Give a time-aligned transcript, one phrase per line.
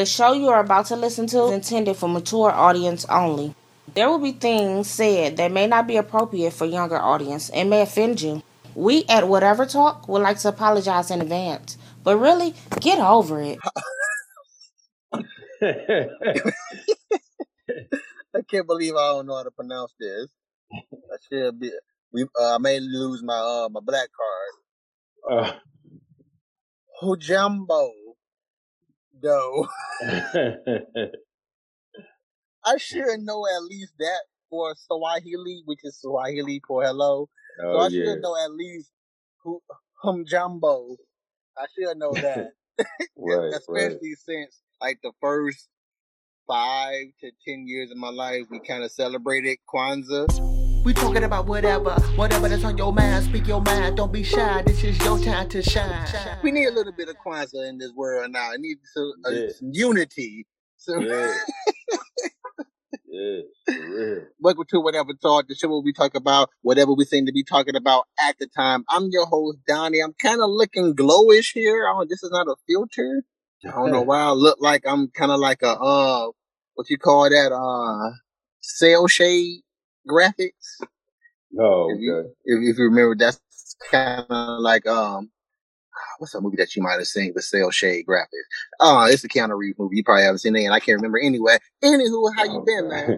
[0.00, 3.54] The show you are about to listen to is intended for mature audience only.
[3.92, 7.82] There will be things said that may not be appropriate for younger audience and may
[7.82, 8.42] offend you.
[8.74, 13.58] We at Whatever Talk would like to apologize in advance, but really, get over it.
[15.62, 16.06] I
[18.50, 20.28] can't believe I don't know how to pronounce this.
[20.72, 21.72] I should be.
[22.10, 24.08] We uh, I may lose my uh my black
[25.28, 25.46] card.
[25.46, 25.52] Uh,
[27.02, 27.90] Hojambo.
[29.22, 29.68] Though
[32.64, 37.28] I should know at least that for Swahili, which is Swahili for hello.
[37.58, 38.04] So oh I yeah.
[38.04, 38.90] should know at least
[39.42, 39.60] who.
[40.02, 42.52] I should know that.
[43.14, 43.52] Right, right.
[43.52, 45.68] Especially since like the first
[46.48, 50.59] five to ten years of my life, we kind of celebrated Kwanzaa.
[50.84, 53.26] We talking about whatever, whatever that's on your mind.
[53.26, 54.62] Speak your mind, don't be shy.
[54.62, 56.08] This is your time to shine.
[56.42, 58.52] We need a little bit of Kwanzaa in this world now.
[58.52, 59.48] It needs some, uh, Yeah.
[59.58, 60.46] some unity.
[60.76, 61.34] So, Yeah.
[63.12, 64.22] Yeah, for real.
[64.38, 67.42] welcome to Whatever Talk, the show where we talk about whatever we seem to be
[67.42, 68.84] talking about at the time.
[68.88, 70.00] I'm your host, Donnie.
[70.00, 71.88] I'm kind of looking glowish here.
[71.88, 73.24] I don't, this is not a filter.
[73.66, 76.28] I don't know why I look like I'm kind of like a, uh,
[76.74, 78.12] what you call that, uh,
[78.60, 79.62] cel shade
[80.08, 80.84] graphics.
[81.60, 83.40] Oh, If you, if, if you remember, that's
[83.90, 85.30] kind of like, um,
[86.18, 88.26] what's that movie that you might have seen The cel shade graphics?
[88.80, 89.96] Oh, it's a Keanu Reeves movie.
[89.96, 91.58] You probably haven't seen it, and I can't remember anyway.
[91.84, 93.14] Anywho, how you been, man?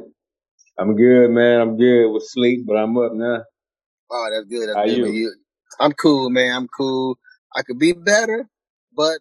[0.79, 1.61] I'm good, man.
[1.61, 3.45] I'm good with sleep, but I'm up now.
[4.11, 4.69] Oh, that's good.
[4.69, 4.97] That's How good.
[4.97, 5.13] you?
[5.13, 5.35] You,
[5.81, 6.55] I'm cool, man.
[6.57, 7.19] I'm cool.
[7.57, 8.49] I could be better,
[8.97, 9.19] but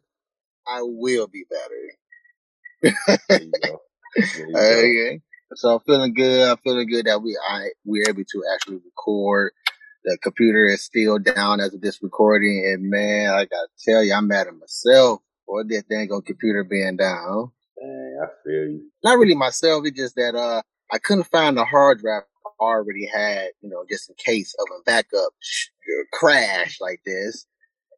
[0.68, 2.08] I will be better.
[3.30, 3.82] There you go.
[4.36, 4.96] There you Uh, go.
[4.96, 5.31] yeah.
[5.56, 6.50] So I'm feeling good.
[6.50, 9.52] I'm feeling good that we I we're able to actually record.
[10.04, 14.14] The computer is still down as of this recording, and man, I gotta tell you,
[14.14, 17.52] I'm mad at myself for that dang old computer being down.
[17.80, 18.90] Man, I feel you.
[19.04, 19.86] Not really myself.
[19.86, 23.84] It's just that uh, I couldn't find the hard drive I already had, you know,
[23.90, 25.34] just in case of a backup
[26.14, 27.46] crash like this.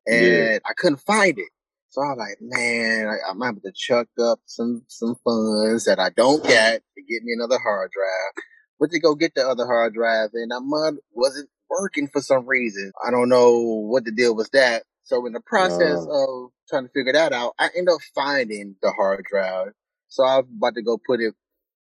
[0.08, 0.16] Yeah.
[0.16, 1.50] and I couldn't find it.
[1.94, 6.00] So I was like, man, I, I'm able to chuck up some some funds that
[6.00, 8.44] I don't get to get me another hard drive.
[8.80, 12.48] Went to go get the other hard drive, and that mud wasn't working for some
[12.48, 12.94] reason.
[13.06, 14.86] I don't know what the deal was that.
[15.04, 18.76] So in the process Uh, of trying to figure that out, I end up finding
[18.82, 19.74] the hard drive.
[20.10, 21.36] So I'm about to go put it,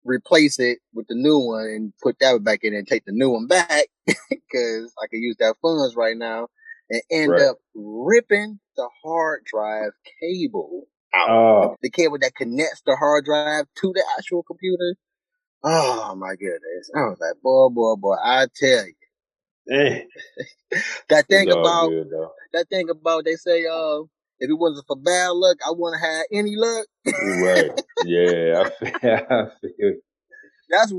[0.03, 3.29] replace it with the new one, and put that back in and take the new
[3.29, 6.47] one back because I can use that funds right now
[6.89, 7.41] and end right.
[7.41, 9.91] up ripping the hard drive
[10.21, 11.29] cable out.
[11.29, 14.95] Oh, The cable that connects the hard drive to the actual computer.
[15.63, 16.89] Oh my goodness.
[16.95, 19.75] I was like, boy, boy, boy, I tell you.
[19.75, 20.01] eh.
[21.09, 22.11] That thing about good
[22.53, 24.01] that thing about they say, uh,
[24.39, 26.85] if it wasn't for bad luck, I wouldn't have any luck.
[27.41, 27.71] Right.
[28.05, 29.93] Yeah, I feel, I feel
[30.69, 30.93] That's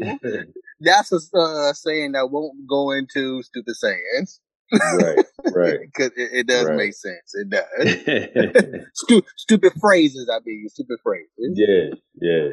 [0.80, 4.40] that's a uh, saying that won't go into stupid sayings.
[4.72, 6.76] Right, right, Because it, it does right.
[6.76, 7.34] make sense.
[7.34, 8.84] It does.
[8.94, 11.28] Stu- stupid phrases, I mean, stupid phrases.
[11.38, 12.48] yeah, yeah.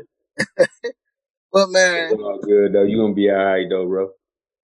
[1.54, 2.84] But It's man, all good though.
[2.84, 4.10] You gonna be alright though, bro.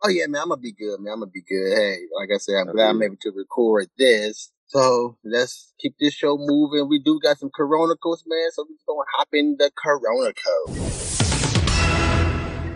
[0.04, 1.14] oh yeah, man, I'm gonna be good, man.
[1.14, 1.76] I'm gonna be good.
[1.78, 4.52] Hey, like I said, I'm glad I'm able to record this.
[4.68, 6.90] So let's keep this show moving.
[6.90, 8.50] We do got some Coronicals, man.
[8.52, 10.76] So we're gonna hop in the Coronico.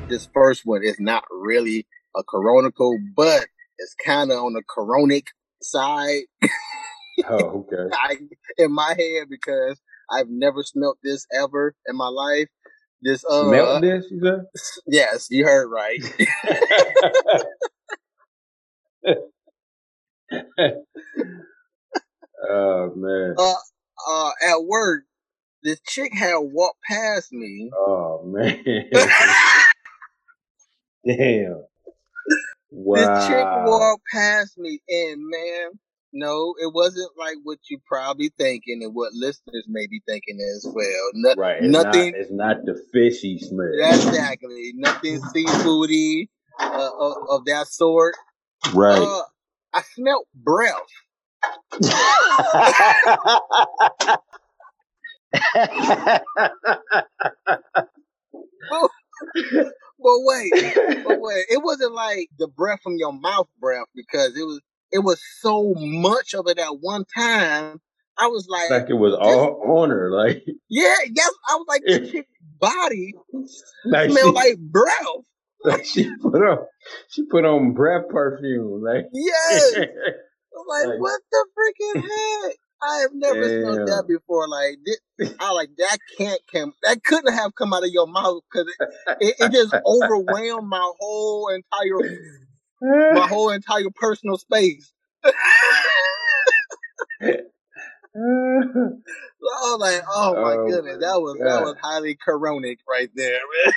[0.10, 1.86] This first one is not really
[2.16, 3.48] a Coronical, but
[3.80, 5.28] it's kind of on the Coronic
[5.62, 6.24] side
[7.30, 7.94] Oh, okay.
[7.94, 8.18] I,
[8.58, 9.80] in my head because
[10.12, 12.48] I've never smelt this ever in my life.
[13.02, 14.46] This uh, Smelt this, you said?
[14.88, 16.00] yes, you heard right.
[22.50, 23.36] oh man.
[23.40, 23.54] uh,
[24.10, 25.04] uh, at work,
[25.64, 27.70] this chick had walked past me.
[27.76, 28.64] Oh man.
[31.06, 31.64] Damn.
[32.86, 35.72] This chick walked past me, and man,
[36.14, 40.66] no, it wasn't like what you probably thinking, and what listeners may be thinking as
[40.74, 41.10] well.
[41.14, 41.64] No, Right.
[41.64, 43.72] It's not nothing it's not the fishy smell.
[43.74, 46.28] exactly, nothing seafoody
[46.60, 48.16] uh, of, of that sort.
[48.74, 49.02] Right.
[49.02, 49.24] Uh,
[49.74, 50.74] I smelt breath.
[60.00, 60.52] But wait,
[61.06, 64.62] but wait, it wasn't like the breath from your mouth breath because it was
[64.92, 67.82] it was so much of it at one time.
[68.20, 70.12] I was like, like it was all on her.
[70.12, 71.32] Like yeah, yes.
[71.50, 72.24] I was like, this
[72.60, 73.14] body
[73.86, 74.96] like smelled she like breath.
[75.64, 76.66] like she put on
[77.10, 78.84] she put on breath perfume.
[78.84, 79.76] Like Yes.
[79.78, 82.56] I'm like, like what the freaking heck?
[82.82, 84.48] I have never smelled that before.
[84.48, 86.74] Like this, I like that can't come.
[86.84, 90.92] That couldn't have come out of your mouth because it, it, it just overwhelmed my
[91.00, 92.18] whole entire
[93.14, 94.94] my whole entire personal space.
[95.24, 95.32] so
[97.24, 97.42] I
[99.42, 101.46] was like, oh my oh goodness, that was God.
[101.46, 103.74] that was highly coronic right there, man.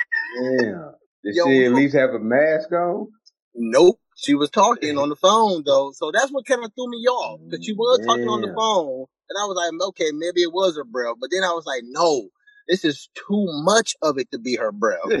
[0.59, 0.91] Yeah.
[1.23, 3.07] Did Yo, she at least have a mask on?
[3.53, 4.00] Nope.
[4.15, 7.39] She was talking on the phone though, so that's what kind of threw me off
[7.49, 10.77] because she was talking on the phone, and I was like, okay, maybe it was
[10.77, 12.29] her breath, but then I was like, no,
[12.67, 14.99] this is too much of it to be her breath.
[15.07, 15.15] but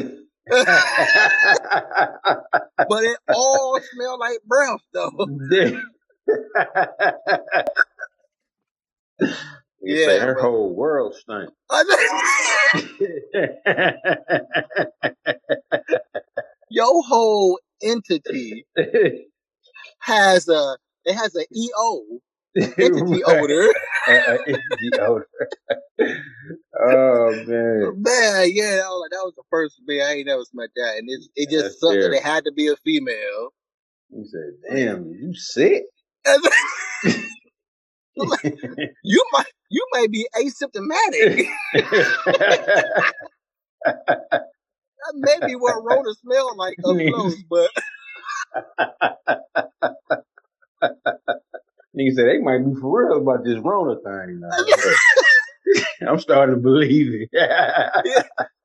[3.03, 5.11] it all smelled like breath though.
[9.83, 11.49] You yeah, her whole world stank.
[16.69, 18.65] Your whole entity
[19.99, 22.01] has a it has an EO
[22.57, 23.73] entity odor.
[24.07, 25.27] entity odor.
[26.79, 30.01] oh man, man, yeah, that was, that was the first me.
[30.01, 32.51] I ain't never smelled that, and it it just That's sucked that it had to
[32.51, 33.53] be a female.
[34.09, 35.83] He said, "Damn, you sick."
[39.03, 41.47] you might you might be asymptomatic.
[45.01, 47.71] That may be what Rona smell like up close, but
[51.97, 54.41] Nigga said they might be for real about this Rona thing.
[56.07, 57.29] I'm starting to believe it.
[57.31, 57.89] yeah,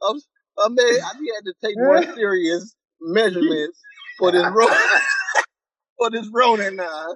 [0.02, 0.20] I'm,
[0.58, 3.80] I mean, I had to take more serious measurements
[4.18, 4.76] for this Rona,
[5.98, 7.14] for this Rona now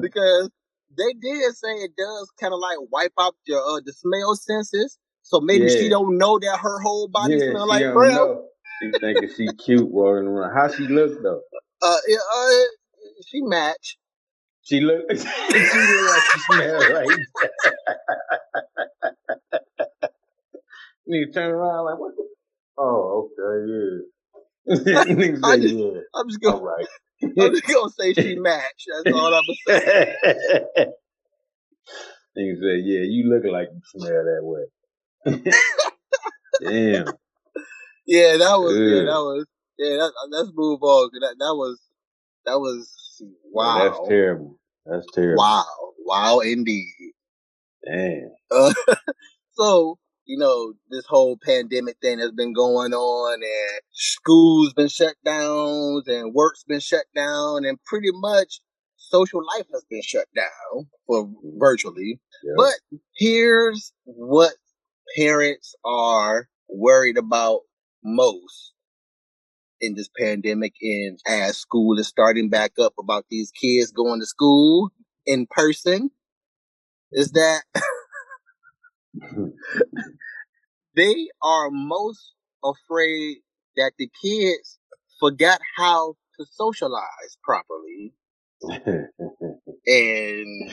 [0.00, 0.50] because
[0.96, 4.98] they did say it does kind of like wipe out your uh, the smell senses.
[5.22, 5.78] So maybe yeah.
[5.78, 8.18] she don't know that her whole body yeah, smell like breath.
[8.82, 10.56] She thinking she cute walking around.
[10.56, 11.40] How she look though?
[11.82, 12.48] Uh, uh,
[13.26, 13.98] she match.
[14.62, 15.02] She look.
[15.10, 17.08] she look like she smell like.
[21.06, 22.16] you turn around like what?
[22.16, 22.24] The?
[22.78, 23.98] Oh, okay, yeah.
[25.44, 26.00] I, just, yeah.
[26.14, 26.54] I'm just going.
[26.54, 26.86] All right.
[27.22, 28.88] I'm just gonna say she matched.
[29.04, 30.14] That's all I'm gonna say.
[32.38, 34.64] Nigga said, "Yeah, you look like you smell that way."
[35.24, 37.06] Damn.
[38.06, 38.76] Yeah, that was.
[38.76, 39.46] Yeah, yeah that was.
[39.78, 41.10] Yeah, that, let's move on.
[41.20, 41.80] That that was.
[42.44, 43.22] That was
[43.52, 43.78] wow.
[43.78, 44.58] That's terrible.
[44.86, 45.42] That's terrible.
[45.42, 45.64] Wow.
[46.04, 47.12] Wow, indeed.
[47.86, 48.30] Damn.
[48.50, 48.74] Uh,
[49.52, 55.14] so you know, this whole pandemic thing has been going on and schools been shut
[55.24, 58.60] down and work's been shut down and pretty much
[58.96, 61.28] social life has been shut down for
[61.58, 62.20] virtually.
[62.44, 62.52] Yeah.
[62.56, 62.74] But
[63.16, 64.52] here's what
[65.16, 67.60] parents are worried about
[68.04, 68.72] most
[69.80, 74.26] in this pandemic and as school is starting back up about these kids going to
[74.26, 74.90] school
[75.26, 76.10] in person
[77.12, 77.62] is that
[80.96, 82.32] they are most
[82.64, 83.38] afraid
[83.76, 84.78] that the kids
[85.20, 88.14] forgot how to socialize properly.
[89.86, 90.72] and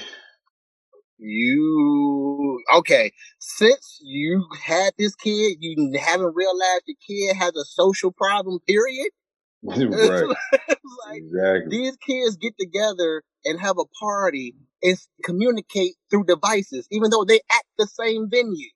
[1.19, 8.12] you okay since you had this kid you haven't realized the kid has a social
[8.12, 9.10] problem period
[9.63, 10.24] right
[10.68, 17.10] like, exactly these kids get together and have a party and communicate through devices, even
[17.10, 18.69] though they at the same venue,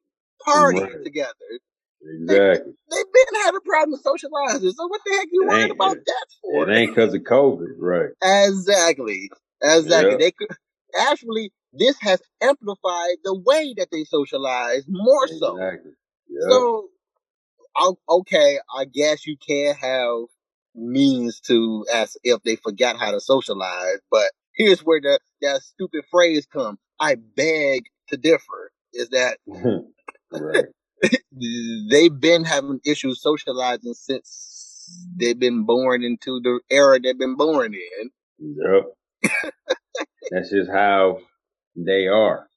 [0.45, 1.03] partying right.
[1.03, 1.33] together.
[2.01, 2.73] Exactly.
[2.91, 4.71] They, have been having problems socializing.
[4.71, 6.69] So what the heck you worried about that for?
[6.69, 8.09] It ain't because of COVID, right?
[8.21, 9.29] Exactly.
[9.61, 10.11] Exactly.
[10.11, 10.19] Yep.
[10.19, 10.49] They could
[10.97, 15.57] actually this has amplified the way that they socialize more so.
[15.57, 15.91] Exactly.
[16.29, 16.41] Yep.
[16.49, 16.89] So
[18.09, 20.27] okay, I guess you can have
[20.75, 26.03] means to as if they forgot how to socialize, but here's where the that stupid
[26.11, 26.77] phrase come.
[26.99, 28.71] I beg to differ.
[28.93, 29.37] Is that
[31.89, 37.73] they've been having issues socializing since they've been born into the era they've been born
[37.73, 38.09] in.
[38.39, 39.31] Yep.
[40.31, 41.19] That's just how
[41.75, 42.47] they are.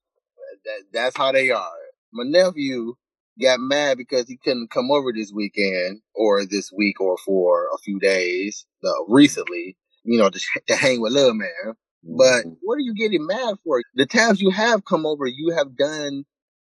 [0.64, 1.71] That, that's how they are.
[2.12, 2.95] My nephew
[3.40, 7.78] got mad because he couldn't come over this weekend or this week or for a
[7.78, 11.75] few days uh, recently, you know, to, to hang with little man.
[12.02, 12.50] But mm-hmm.
[12.62, 13.83] what are you getting mad for?
[13.95, 16.25] The times you have come over, you have done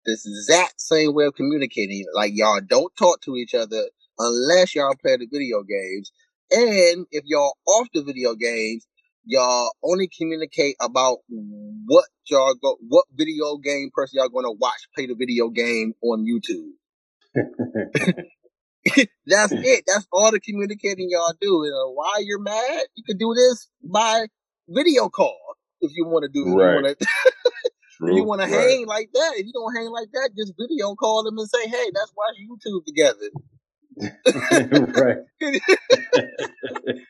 [0.05, 2.05] this exact same way of communicating.
[2.13, 3.83] Like y'all don't talk to each other
[4.17, 6.11] unless y'all play the video games.
[6.49, 8.87] And if y'all off the video games,
[9.27, 14.87] y'all only communicate about what y'all go, what video game person y'all going to watch
[14.95, 16.71] play the video game on YouTube.
[19.25, 19.83] That's it.
[19.87, 21.63] That's all the communicating y'all do.
[21.65, 22.85] You know, why you're mad?
[22.95, 24.27] You could do this by
[24.67, 25.37] video call
[25.81, 26.55] if you want to do it.
[26.55, 26.95] Right.
[27.99, 28.53] You want to right.
[28.53, 31.67] hang like that, if you don't hang like that, just video call them and say,
[31.67, 33.31] "Hey, let's watch YouTube together."
[36.93, 37.01] right.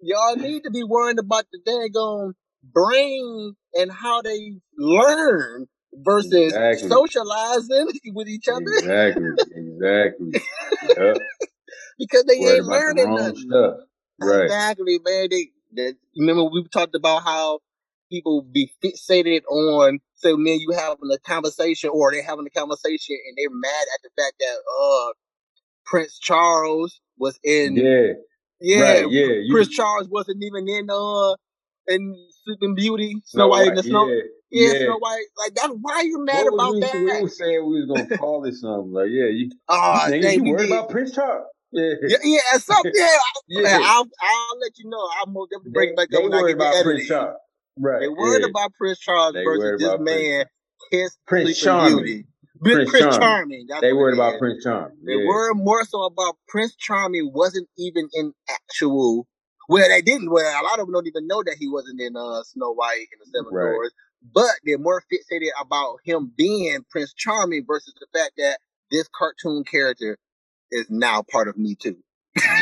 [0.00, 6.88] Y'all need to be worrying about the daggone brain and how they learn versus Exactly.
[6.88, 9.30] socializing with each other Exactly.
[9.54, 10.32] Exactly.
[10.98, 11.16] Yep.
[11.98, 13.36] because they Worried ain't about the learning nothing.
[13.48, 13.76] stuff.
[14.20, 14.44] Right.
[14.44, 15.28] Exactly, man.
[15.30, 17.60] They, they remember we talked about how
[18.10, 23.16] people be fixated on say man you having a conversation or they having a conversation
[23.28, 25.12] and they're mad at the fact that uh
[25.84, 28.12] Prince Charles was in Yeah.
[28.60, 29.10] Yeah, Right.
[29.10, 29.26] Yeah.
[29.26, 31.34] You, Prince Charles wasn't even in uh
[31.88, 33.68] in Sleeping Beauty, Snow White White.
[33.68, 34.20] and the Snow Yeah.
[34.50, 34.78] yeah, Yeah.
[34.86, 35.24] Snow White.
[35.38, 36.94] Like that's why you're mad about we, that?
[37.16, 40.42] we were saying we was gonna call it something like yeah you Oh dang, you
[40.44, 40.72] we worried did.
[40.72, 42.92] about Prince Charles yeah Yeah, yeah, something.
[42.94, 43.06] Yeah,
[43.48, 45.08] yeah I'll I'll let you know.
[45.18, 47.06] I'll most definitely bring it back they up when I get about Prince.
[47.08, 47.36] Charles
[47.78, 50.44] right They worried about Prince Charles they versus this Prince man.
[51.26, 52.24] Prince Sleeping Charming Beauty.
[52.62, 54.38] Prince Prince Charming Charming, they worried about is.
[54.38, 59.26] Prince Charming They yeah were more so about Prince Charming wasn't even in actual.
[59.68, 60.30] Well, they didn't.
[60.30, 63.06] Well, a lot of them don't even know that he wasn't in uh, Snow White
[63.12, 63.94] and the Seven right Dwarfs.
[64.34, 68.58] But they're more fixated about him being Prince Charming versus the fact that
[68.90, 70.18] this cartoon character
[70.70, 71.96] is now part of Me Too.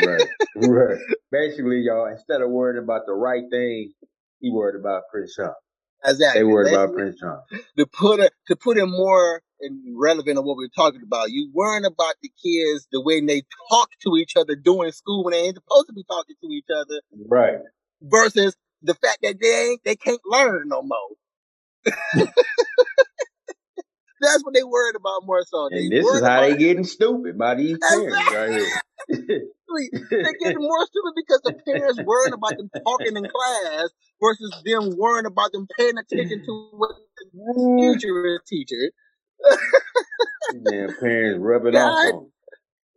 [0.05, 0.97] right right
[1.31, 3.93] basically y'all instead of worrying about the right thing
[4.39, 5.43] he worried about Prince they
[6.05, 6.43] Exactly.
[6.43, 7.43] worried about Prince Charming.
[7.77, 11.31] to put it to put it more in relevant of what we're talking about.
[11.31, 15.33] You worrying about the kids the way they talk to each other during school when
[15.33, 17.59] they ain't supposed to be talking to each other, right
[18.01, 21.09] versus the fact that they ain't they can't learn no more.
[24.19, 25.69] That's what they worried about more so.
[25.71, 28.65] They and this is how they getting stupid by these parents right here.
[29.09, 34.97] They're getting more stupid because the parents worrying about them talking in class versus them
[34.97, 37.93] worrying about them paying attention to what the mm.
[37.93, 38.89] teacher is teaching.
[40.51, 42.31] Man, parents rubbing off God on 'em.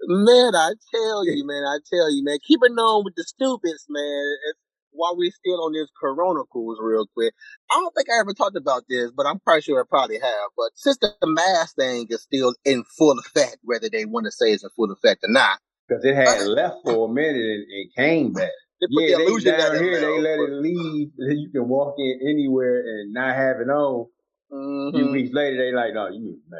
[0.08, 3.86] Man, I tell you, man, I tell you, man, keep it on with the stupids,
[3.88, 4.36] man.
[4.50, 4.58] It's,
[4.92, 7.34] while we're still on this Corona cruise, real quick,
[7.70, 10.50] I don't think I ever talked about this, but I'm pretty sure I probably have.
[10.56, 14.52] But since the mask thing is still in full effect, whether they want to say
[14.52, 17.94] it's in full effect or not, Cause it had left for a minute and, and
[17.96, 18.50] came back.
[18.80, 21.10] they Yeah, the they down here they let it leave.
[21.18, 24.06] You can walk in anywhere and not have it on.
[24.52, 26.58] A few weeks later, they like, no, you, no,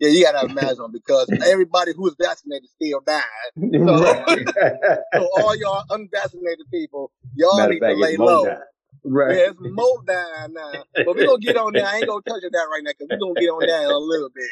[0.00, 3.22] Yeah, you gotta have a mask on because everybody who's vaccinated still died.
[3.56, 3.86] you So,
[5.14, 8.44] so all y'all unvaccinated people, y'all Matter of need to lay it's low.
[8.44, 8.58] time.
[9.04, 9.36] Right.
[9.36, 10.84] Yeah, it's more down now.
[10.94, 11.86] But we're gonna get on that.
[11.86, 13.90] I ain't gonna touch on that right now because we're gonna get on that in
[13.90, 14.50] a little bit.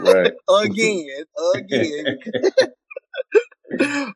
[0.00, 0.32] right.
[0.64, 1.24] again,
[1.54, 2.18] again.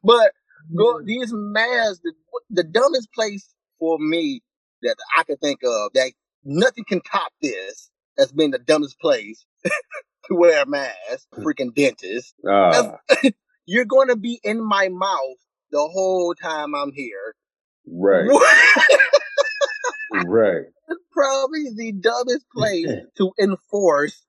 [0.02, 0.32] but
[0.76, 2.12] go these masks, the,
[2.50, 4.42] the dumbest place for me
[4.82, 6.12] that I can think of that
[6.44, 9.70] nothing can top this has been the dumbest place to
[10.34, 11.28] wear a mask.
[11.34, 12.34] Freaking dentist.
[12.48, 12.98] Ah,
[13.66, 15.38] you're gonna be in my mouth
[15.70, 17.34] the whole time I'm here.
[17.86, 18.28] right.
[20.26, 20.64] Right.
[21.12, 24.22] Probably the dumbest place to enforce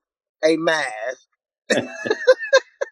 [0.44, 1.28] a mask.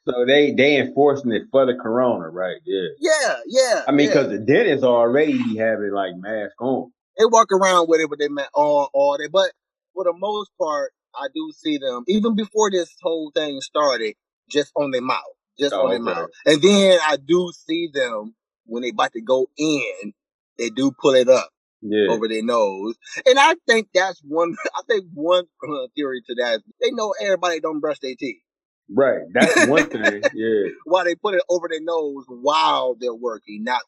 [0.07, 2.57] So they they enforcing it for the corona, right?
[2.65, 2.89] Yeah.
[3.01, 4.15] Yeah, yeah, I mean, yeah.
[4.15, 6.93] cause the dentists already having like mask on.
[7.19, 9.29] They walk around with it, but they met all all day.
[9.33, 9.53] But
[9.95, 14.15] for the most part, I do see them even before this whole thing started,
[14.51, 15.21] just on their mouth,
[15.59, 16.05] just on Oh, their okay.
[16.05, 16.31] mouth.
[16.47, 18.35] And then I do see them
[18.67, 20.13] when they about to go in,
[20.59, 21.51] they do pull it up
[21.83, 22.09] Yeah.
[22.11, 22.97] over their nose.
[23.27, 24.57] And I think that's one.
[24.75, 28.43] I think one uh, theory to that is they know everybody don't brush their teeth.
[28.91, 29.21] Right.
[29.33, 30.23] That's one thing.
[30.35, 30.71] Yeah.
[30.85, 33.83] Why they put it over their nose while they're working, not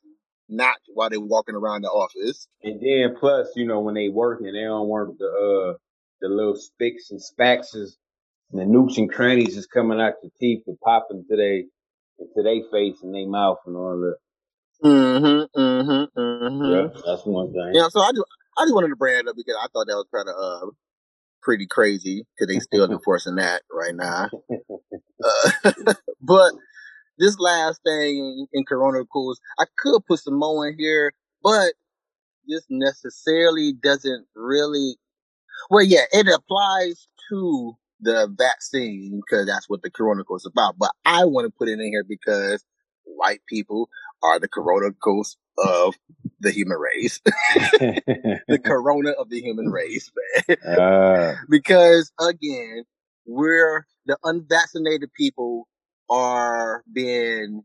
[0.48, 2.48] not while they're walking around the office.
[2.62, 5.78] And then plus, you know, when they working, they don't want the uh
[6.20, 7.96] the little spicks and spaxes
[8.52, 11.66] and the nooks and crannies is coming out your teeth and popping to they
[12.18, 14.16] into their face and their mouth and all that.
[14.84, 15.60] Mm-hmm.
[15.60, 16.20] Mm-hmm.
[16.20, 16.72] Mm-hmm.
[16.72, 17.70] Yeah, that's one thing.
[17.74, 18.24] Yeah, so I do.
[18.58, 20.70] I just wanted to bring it up because I thought that was kind of uh
[21.42, 24.30] pretty crazy because they still enforcing that right now.
[25.24, 25.72] Uh,
[26.20, 26.52] but
[27.18, 31.72] this last thing in Corona Cruise, I could put some more in here, but
[32.46, 34.96] this necessarily doesn't really.
[35.70, 40.76] Well, yeah, it applies to the vaccine because that's what the Corona is about.
[40.78, 42.64] But I want to put it in here because
[43.04, 43.88] white people
[44.22, 45.94] are the Corona Cruise of
[46.40, 47.20] the human race.
[47.24, 50.10] the corona of the human race,
[50.48, 50.56] man.
[50.78, 52.84] uh, because again,
[53.26, 55.66] we're the unvaccinated people
[56.10, 57.64] are being,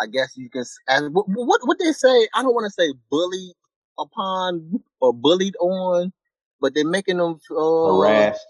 [0.00, 2.28] I guess you can, as what what, what they say.
[2.34, 3.54] I don't want to say bullied
[3.98, 6.12] upon or bullied on,
[6.60, 7.54] but they're making them uh,
[7.88, 8.46] Harassed.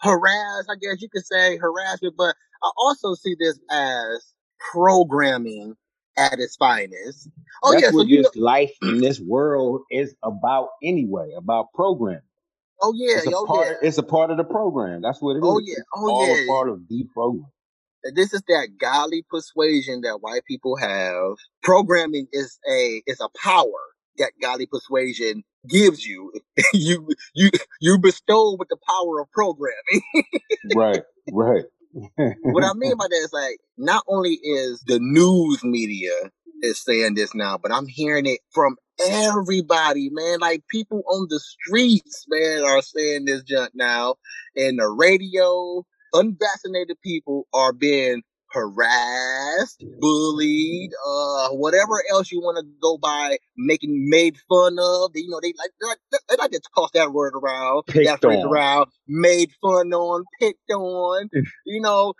[0.00, 0.66] harass.
[0.70, 4.34] I guess you could say harassment, but I also see this as
[4.72, 5.76] programming
[6.18, 7.28] at its finest.
[7.64, 11.66] Oh That's yeah, so what you know, life in this world is about anyway, about
[11.74, 12.22] programming.
[12.82, 15.02] oh yeah, It's a oh part yeah, of, it's a part of the program.
[15.02, 15.44] That's what it is.
[15.44, 16.42] oh yeah, It's oh all yeah.
[16.44, 17.46] a part of the program.
[18.14, 21.36] This is that godly persuasion that white people have.
[21.62, 23.70] Programming is a is a power
[24.18, 26.32] that godly persuasion gives you.
[26.72, 29.74] you you you bestow with the power of programming.
[30.74, 31.64] Right, right.
[32.16, 36.10] what I mean by that is like not only is the news media
[36.62, 40.40] is saying this now, but I'm hearing it from everybody, man.
[40.40, 44.16] Like people on the streets, man, are saying this junk now.
[44.56, 45.84] And the radio,
[46.14, 54.08] unvaccinated people are being harassed, bullied, uh, whatever else you want to go by, making
[54.08, 55.10] made fun of.
[55.14, 55.98] You know, they like they like,
[56.30, 60.70] they like to toss that word around, Picked that phrase around, made fun on, picked
[60.70, 61.28] on.
[61.66, 62.14] You know,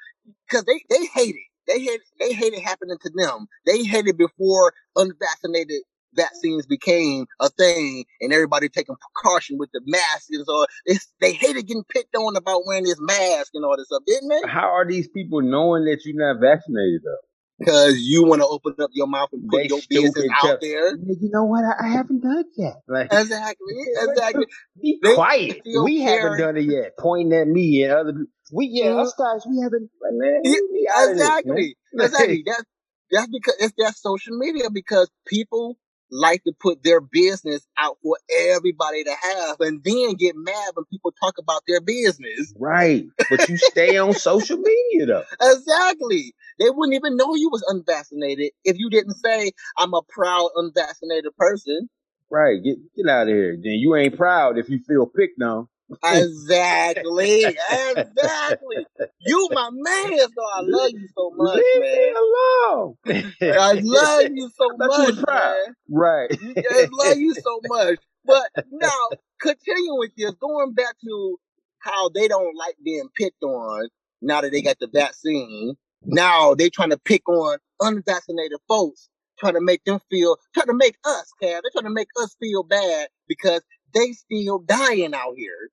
[0.49, 1.49] because they they hate it.
[1.67, 3.47] They hate they hate it happening to them.
[3.65, 5.83] They hate it before unvaccinated
[6.17, 11.67] vaccines became a thing and everybody taking precaution with the masks or it's, they hated
[11.67, 14.49] getting picked on about wearing this mask and all this stuff, didn't they?
[14.49, 17.17] How are these people knowing that you're not vaccinated though?
[17.59, 20.91] Because you want to open up your mouth and put They your business out there.
[20.91, 21.65] You know what?
[21.65, 22.75] I, I haven't done it yet.
[22.89, 24.47] Like, Exactly, exactly.
[24.83, 25.63] Be They quiet.
[25.65, 26.93] We haven't done it yet.
[26.99, 28.27] Pointing at me and other people.
[28.53, 29.03] We yeah, Mhm.
[29.03, 29.91] us guys, we haven't.
[30.13, 31.11] Man, we this, man.
[31.11, 32.43] Exactly, exactly.
[32.47, 32.65] That's
[33.11, 35.79] that's because it's that social media because people
[36.15, 38.17] like to put their business out for
[38.51, 42.55] everybody to have, and then get mad when people talk about their business.
[42.59, 45.25] Right, but you stay on social media though.
[45.43, 46.35] Exactly.
[46.61, 51.37] They wouldn't even know you was unvaccinated if you didn't say I'm a proud unvaccinated
[51.37, 51.89] person.
[52.31, 53.57] Right, get get out of here.
[53.61, 55.69] Then you ain't proud if you feel picked on.
[56.03, 57.45] Exactly.
[57.45, 58.87] exactly.
[59.21, 61.93] You my man, so I love you so much, Leave man.
[61.97, 62.95] me alone.
[63.43, 65.75] I love you so thought you much, man.
[65.91, 66.31] Right.
[66.71, 67.99] I love you so much.
[68.25, 69.09] But now,
[69.41, 71.39] continuing with this, going back to
[71.81, 73.89] how they don't like being picked on
[74.23, 75.75] now that they got the vaccine.
[76.07, 80.75] Now they trying to pick on unvaccinated folks, trying to make them feel, trying to
[80.75, 83.63] make us, Cam, they're trying to make us feel bad because
[83.95, 85.71] they still dying out here.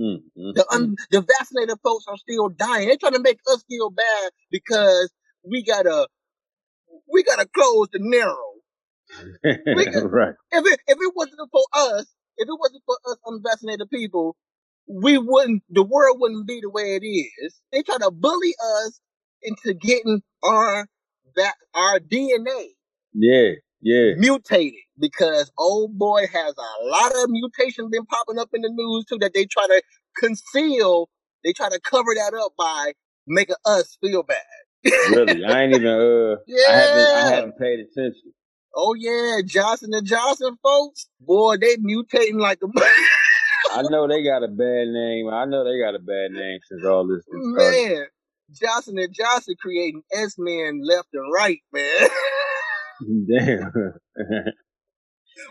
[0.00, 2.88] Mm, mm, The un, the vaccinated folks are still dying.
[2.88, 5.12] They're trying to make us feel bad because
[5.44, 6.08] we gotta
[7.12, 8.36] we gotta close the narrow.
[10.10, 10.34] right.
[10.52, 12.06] If it if it wasn't for us,
[12.38, 14.36] if it wasn't for us unvaccinated people,
[14.88, 17.60] we wouldn't the world wouldn't be the way it is.
[17.72, 19.00] They try to bully us
[19.42, 20.86] into getting our
[21.36, 22.68] that our DNA
[23.14, 24.14] Yeah, yeah.
[24.16, 29.04] mutated because old boy has a lot of mutations been popping up in the news
[29.06, 29.82] too that they try to
[30.16, 31.08] conceal.
[31.44, 32.92] They try to cover that up by
[33.26, 34.38] making us feel bad.
[34.84, 35.86] Really, I ain't even.
[35.86, 36.64] Uh, yeah.
[36.68, 37.16] I haven't.
[37.16, 38.32] I haven't paid attention.
[38.74, 42.66] Oh yeah, Johnson and Johnson folks, boy, they mutating like a
[43.72, 45.28] I know they got a bad name.
[45.28, 47.94] I know they got a bad name since all this started.
[47.94, 48.06] man.
[48.52, 52.08] Johnson and Johnson creating X men left and right, man.
[53.28, 53.72] Damn.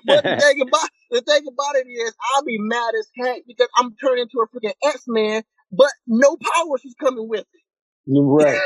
[0.06, 3.68] but the thing about the thing about it is, I'll be mad as heck because
[3.78, 7.64] I'm turning into a freaking X Man, but no powers is coming with it.
[8.08, 8.60] right.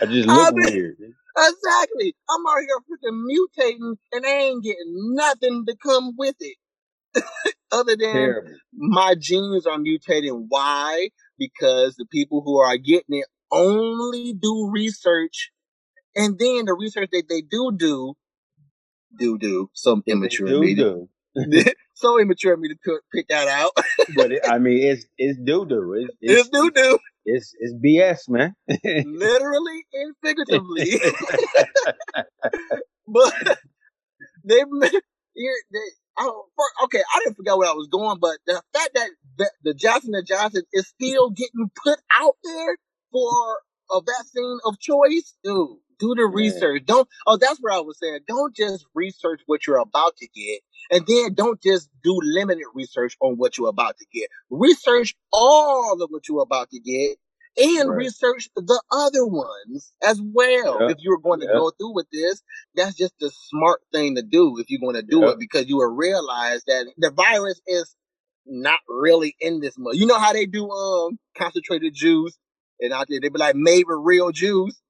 [0.00, 0.96] I just look be- weird.
[1.38, 2.14] Exactly.
[2.30, 6.56] I'm out here freaking mutating, and I ain't getting nothing to come with it,
[7.72, 8.50] other than Terrible.
[8.74, 10.46] my genes are mutating.
[10.48, 11.10] Why?
[11.38, 15.50] Because the people who are getting it only do research,
[16.16, 18.14] and then the research that they do do,
[19.18, 21.08] do do some immature do do.
[21.94, 23.70] so immature of me to pick- pick that out.
[24.14, 25.92] But it, I mean, it's it's doo doo.
[25.94, 28.54] It's it's it's, do do, it's it's BS, man.
[29.04, 30.92] literally and figuratively.
[33.06, 33.58] but
[34.44, 34.90] they, they,
[36.18, 36.46] I don't,
[36.84, 40.14] okay, I didn't forget where I was going, but the fact that the, the Johnson
[40.14, 42.76] and Johnson is still getting put out there
[43.12, 43.58] for
[43.90, 46.36] a vaccine of choice, dude, do the Yeah.
[46.36, 46.84] research.
[46.86, 47.08] Don't.
[47.26, 48.20] Oh, that's what I was saying.
[48.28, 53.16] Don't just research what you're about to get, and then don't just do limited research
[53.20, 54.28] on what you're about to get.
[54.50, 57.16] Research all of what you're about to get.
[57.58, 57.98] And Right.
[57.98, 60.78] research the other ones as well.
[60.82, 60.90] Yeah.
[60.90, 61.54] If you're going to Yeah.
[61.54, 62.42] go through with this,
[62.74, 65.30] that's just the smart thing to do if you're going to do Yeah.
[65.32, 67.94] it because you will realize that the virus is
[68.46, 69.96] not really in this much.
[69.96, 72.38] You know how they do um concentrated juice
[72.80, 74.80] and out there they be like made with real juice.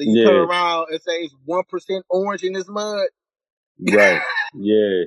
[0.00, 3.08] So you turn around and say it's one percent orange in this mud.
[3.80, 4.22] right.
[4.54, 5.04] Yeah.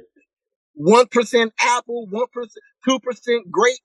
[0.76, 3.80] one percent apple, one percent, two percent grape.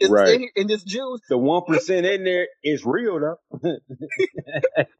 [0.00, 0.26] Is Right.
[0.26, 1.22] in, in this juice.
[1.28, 3.60] The one percent in there is real though.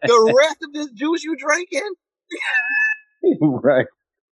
[0.06, 1.90] The rest of this juice you drinking,
[3.42, 3.86] right.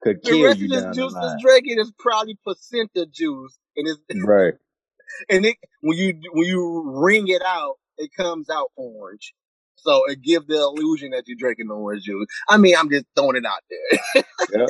[0.03, 3.99] Could the rest you of this juice is drinking is probably placenta juice, and it's
[4.13, 4.53] Right.
[5.29, 9.33] and it when you when you wring it out, it comes out orange.
[9.77, 12.27] So it gives the illusion that you're drinking the orange juice.
[12.49, 13.99] I mean, I'm just throwing it out there.
[14.49, 14.69] Yep.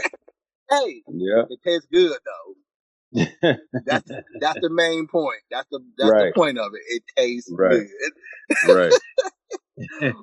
[0.71, 2.55] hey, yeah, it tastes good though.
[3.85, 5.41] That's that's the main point.
[5.51, 6.19] That's the that's Right.
[6.19, 6.81] the point of it.
[6.87, 7.69] It tastes Right.
[7.69, 8.13] good.
[8.63, 8.93] right.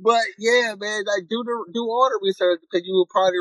[0.00, 3.38] But yeah, man, like do the do all the research because you will probably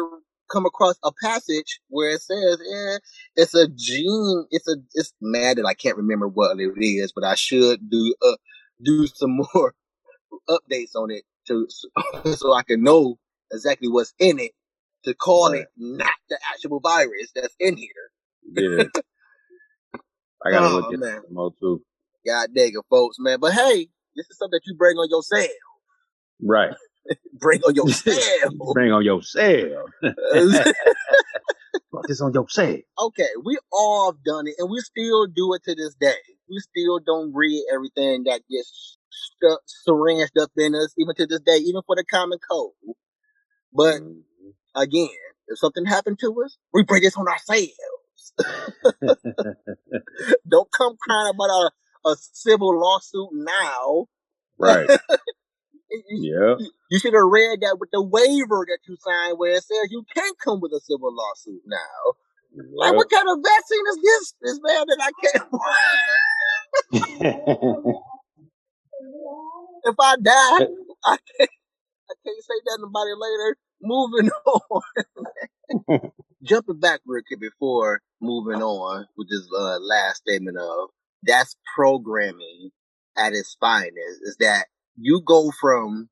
[0.52, 2.98] come across a passage where it says, "Yeah,
[3.36, 4.46] it's a gene.
[4.52, 8.16] It's a it's mad that I can't remember what it is, but I should do
[8.24, 8.38] uh
[8.84, 9.74] do some more
[10.50, 11.68] updates on it to
[12.36, 13.18] so I can know
[13.52, 14.52] exactly what's in it
[15.06, 15.62] to call Right.
[15.62, 17.90] it not the actual virus that's in here.
[18.54, 18.86] Yeah.
[20.46, 21.22] I gotta Oh, look at man.
[21.24, 21.82] that more too.
[22.26, 23.40] God dang it, folks, man.
[23.40, 25.50] But hey, this is something that you bring on yourself.
[26.42, 26.74] Right.
[27.34, 28.54] Bring on yourself.
[28.74, 29.90] Bring on yourself.
[31.92, 32.80] Put this on yourself.
[33.02, 36.16] okay, we all have done it, and we still do it to this day.
[36.50, 41.42] We still don't read everything that gets stuck, syringed up in us, even to this
[41.42, 42.74] day, even for the common cold.
[43.74, 44.24] But Mhm.
[44.76, 45.10] again,
[45.48, 48.34] if something happened to us, we bring this on ourselves.
[50.50, 51.50] don't come crying about
[52.06, 54.08] a, a civil lawsuit now.
[54.58, 54.90] right.
[56.10, 56.60] You, Yep.
[56.90, 60.04] you- should have read that with the waiver that you signed where it says you
[60.16, 62.14] can't come with a civil lawsuit now.
[62.78, 65.52] Like, what kind of vaccine is this, this man, that I can't
[69.84, 70.32] if I die,
[71.06, 71.50] I can't,
[72.10, 73.58] I can't say nothing about it later.
[73.82, 76.12] Moving on.
[76.44, 80.90] Jumping back real quick before moving on with this uh, last statement of
[81.24, 82.72] that's programming
[83.18, 84.66] at its finest is that
[84.98, 86.10] you go from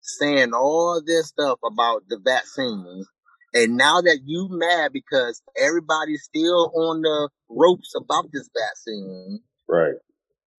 [0.00, 3.06] saying all this stuff about the vaccines
[3.54, 9.94] and now that you mad because everybody's still on the ropes about this vaccine right.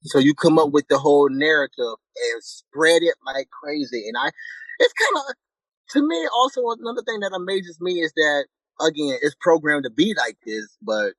[0.05, 4.07] So you come up with the whole narrative and spread it like crazy.
[4.07, 4.31] And I,
[4.79, 5.35] it's kind of,
[5.91, 8.45] to me, also another thing that amazes me is that,
[8.81, 11.13] again, it's programmed to be like this, but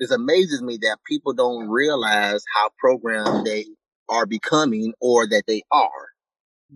[0.00, 3.66] it amazes me that people don't realize how programmed they
[4.10, 6.08] are becoming or that they are.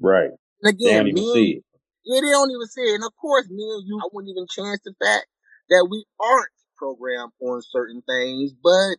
[0.00, 0.30] Right.
[0.62, 1.64] And They don't again, even me, see it.
[2.04, 2.96] yeah, they don't even see it.
[2.96, 5.26] And of course, me and you, I wouldn't even chance the fact
[5.70, 8.96] that we aren't programmed on certain things, but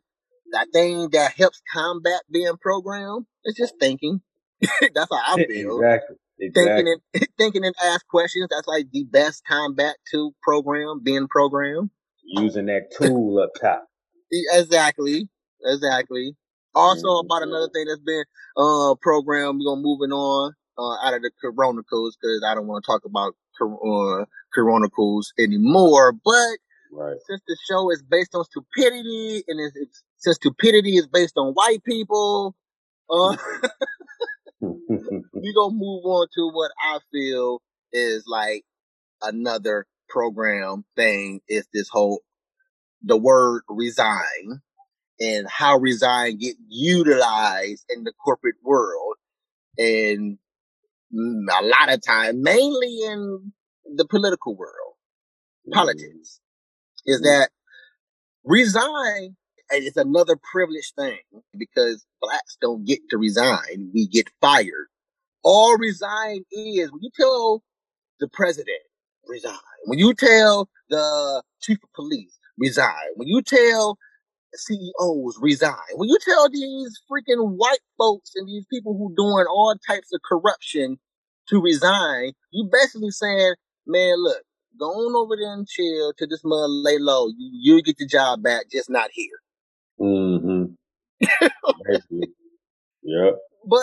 [0.52, 4.22] that thing that helps combat being programmed is just thinking.
[4.62, 5.80] That's how I feel.
[5.80, 6.16] exactly.
[6.40, 6.92] Thinking Exactly.
[7.16, 8.48] and thinking and ask questions.
[8.52, 11.90] That's like the best combat to program being programmed.
[12.24, 13.88] Using that tool up top.
[14.32, 15.30] Exactly.
[15.64, 16.36] Exactly.
[16.74, 17.26] Also Mhm.
[17.26, 18.24] about another thing that's been
[18.58, 19.60] uh programmed.
[19.60, 23.06] We're gonna moving on uh out of the coronicals because I don't want to talk
[23.06, 24.26] about uh,
[24.58, 26.12] coronicals anymore.
[26.12, 26.58] But
[26.92, 27.18] Right.
[27.28, 31.54] since the show is based on stupidity and it's, it's since stupidity is based on
[31.54, 32.56] white people,
[33.10, 33.36] uh,
[34.62, 38.64] we gonna move on to what I feel is like
[39.22, 42.22] another program thing is this whole
[43.04, 44.62] the word resign
[45.20, 49.16] and how resign get utilized in the corporate world.
[49.78, 50.38] And
[51.14, 53.54] a lot of time mainly in
[53.96, 54.96] the political world
[55.72, 56.40] politics
[57.06, 57.24] is Mhm.
[57.26, 57.52] that
[58.46, 59.38] resign
[59.72, 61.20] it's another privileged thing
[61.58, 64.88] because blacks don't get to resign we get fired.
[65.44, 67.64] All resign is when you tell
[68.20, 68.82] the president
[69.28, 69.58] resign.
[69.86, 73.12] When you tell the chief of police resign.
[73.16, 73.98] When you tell
[74.56, 75.76] CEOs resign.
[75.96, 80.22] When you tell these freaking white folks and these people who doing all types of
[80.24, 81.00] corruption
[81.50, 83.56] to resign you basically saying
[83.88, 84.44] man look
[84.80, 88.08] go on over there and chill till this mother lay low you you get the
[88.08, 89.40] job back just not here
[90.00, 90.66] mm-hmm.
[93.04, 93.36] Yep.
[93.66, 93.82] but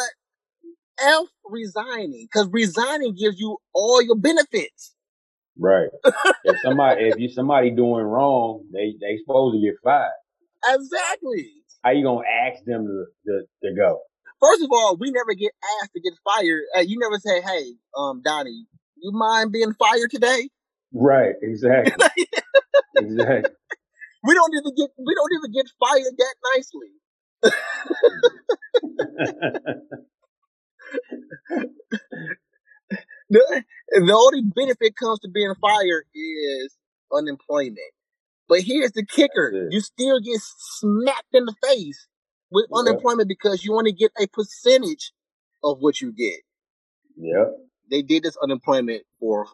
[1.01, 4.95] F resigning because resigning gives you all your benefits
[5.59, 5.89] Right.
[6.45, 10.11] if somebody if you somebody doing wrong, they they supposed to get fired.
[10.67, 11.53] exactly
[11.83, 14.01] How you gonna ask them to to, to go?
[14.41, 15.53] First of all, we never get
[15.83, 16.63] asked to get fired.
[16.77, 20.49] Uh, you never say, "Hey, um, Donnie, you mind being fired today?"
[20.93, 21.35] Right.
[21.43, 21.93] Exactly.
[22.97, 23.55] exactly.
[24.25, 26.89] we don't even get we don't even get fired that nicely.
[33.33, 36.77] The, the only benefit comes to being fired is
[37.11, 37.79] unemployment.
[38.47, 42.09] But here's the kicker: you still get smacked in the face
[42.51, 45.13] with unemployment because you only get a percentage
[45.65, 46.41] of what you get.
[47.17, 47.57] Yep.
[47.91, 49.47] They did this unemployment for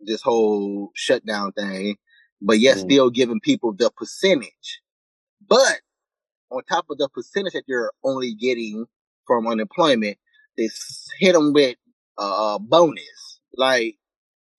[0.00, 1.96] this whole shutdown thing,
[2.42, 2.80] but yet Mm.
[2.82, 4.82] still giving people the percentage.
[5.48, 5.80] But
[6.50, 8.86] on top of the percentage that you're only getting
[9.26, 10.18] from unemployment,
[10.56, 10.68] they
[11.18, 11.76] hit them with
[12.18, 13.40] a bonus.
[13.56, 13.96] Like,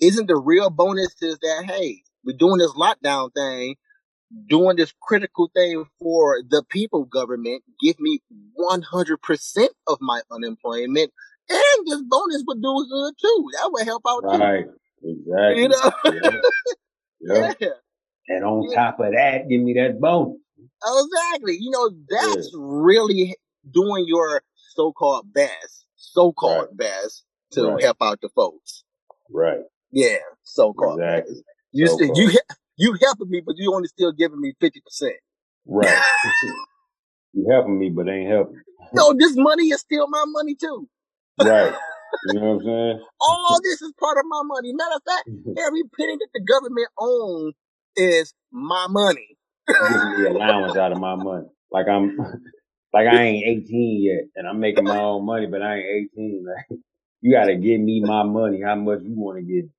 [0.01, 3.75] isn't the real bonus is that hey, we're doing this lockdown thing,
[4.49, 7.63] doing this critical thing for the people government.
[7.81, 8.21] Give me
[8.59, 11.13] 100% of my unemployment,
[11.49, 13.45] and this bonus would do good too.
[13.53, 14.53] That would help out too.
[15.05, 15.61] Exactly.
[15.63, 15.91] You know?
[17.21, 17.57] Yep.
[17.61, 17.69] yeah.
[18.27, 18.75] And on Yeah.
[18.75, 20.37] top of that, give me that bonus.
[20.85, 21.57] Exactly.
[21.59, 22.33] You know, Yeah.
[22.35, 23.35] that's really
[23.71, 26.77] doing your so-called best, so-called Right.
[26.77, 27.83] best to Right.
[27.83, 28.83] help out the folks.
[29.31, 29.61] Right.
[29.91, 31.35] Yeah, so-called Exactly.
[31.35, 31.43] best.
[31.71, 32.31] You still, you
[32.77, 35.15] you helping me, but you only still giving me fifty percent.
[35.65, 36.03] Right.
[37.33, 38.61] you helping me, but ain't helping.
[38.93, 40.89] no, this money is still my money too.
[41.39, 41.73] Right.
[42.25, 43.05] You know what I'm saying?
[43.21, 44.73] All this is part of my money.
[44.73, 45.29] Matter of fact,
[45.65, 47.53] every penny that the government owns
[47.95, 49.37] is my money.
[49.67, 51.47] Giving me allowance out of my money.
[51.71, 52.17] Like I'm,
[52.93, 56.45] like I ain't 18 yet, and I'm making my own money, but I ain't 18.
[56.47, 56.79] Like
[57.21, 58.61] you got to give me my money.
[58.61, 59.69] How much you want to give?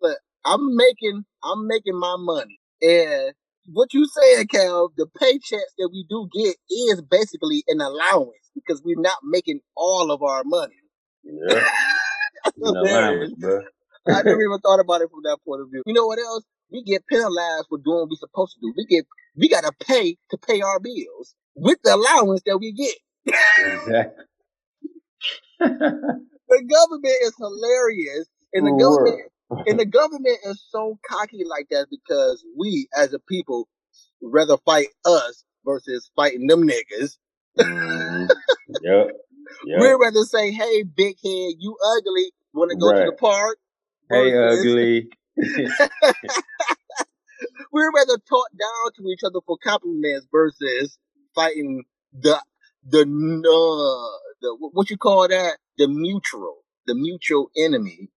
[0.00, 3.34] But I'm making, I'm making my money, and
[3.72, 4.90] what you saying, Cal?
[4.96, 10.10] The paychecks that we do get is basically an allowance because we're not making all
[10.10, 10.74] of our money.
[11.24, 11.60] Yeah.
[12.44, 12.76] That's An hilarious.
[12.76, 13.62] allowance, bro.
[14.10, 15.82] I never even thought about it from that point of view.
[15.86, 16.44] You know what else?
[16.70, 18.74] We get penalized for doing what we're supposed to do.
[18.76, 19.06] We get
[19.36, 22.96] we gotta pay to pay our bills with the allowance that we get.
[23.58, 24.24] exactly.
[26.48, 28.28] The government is hilarious.
[28.54, 29.20] And the Cool government
[29.66, 33.68] and the government is so cocky like that because we as a people
[34.22, 37.16] rather fight us versus fighting them niggas.
[37.58, 38.26] hmm
[38.82, 39.08] Yep.
[39.64, 43.58] We'd rather say, hey, big head, you ugly, wanna go to the park
[44.10, 45.08] Hey, versus ugly.
[47.72, 50.98] we'd rather talk down to each other for compliments versus
[51.34, 52.40] fighting the
[52.86, 58.10] the uh, the what you call that the mutual the mutual enemy.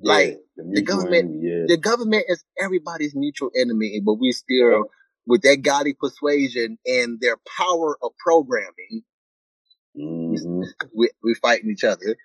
[0.00, 0.12] yeah.
[0.12, 1.40] Like The the government, enemy.
[1.42, 1.64] Yeah.
[1.68, 4.86] the government is everybody's mutual enemy, but we still
[5.26, 9.02] with that godly persuasion and their power of programming,
[9.94, 10.62] hmm
[10.96, 12.16] we we fighting each other.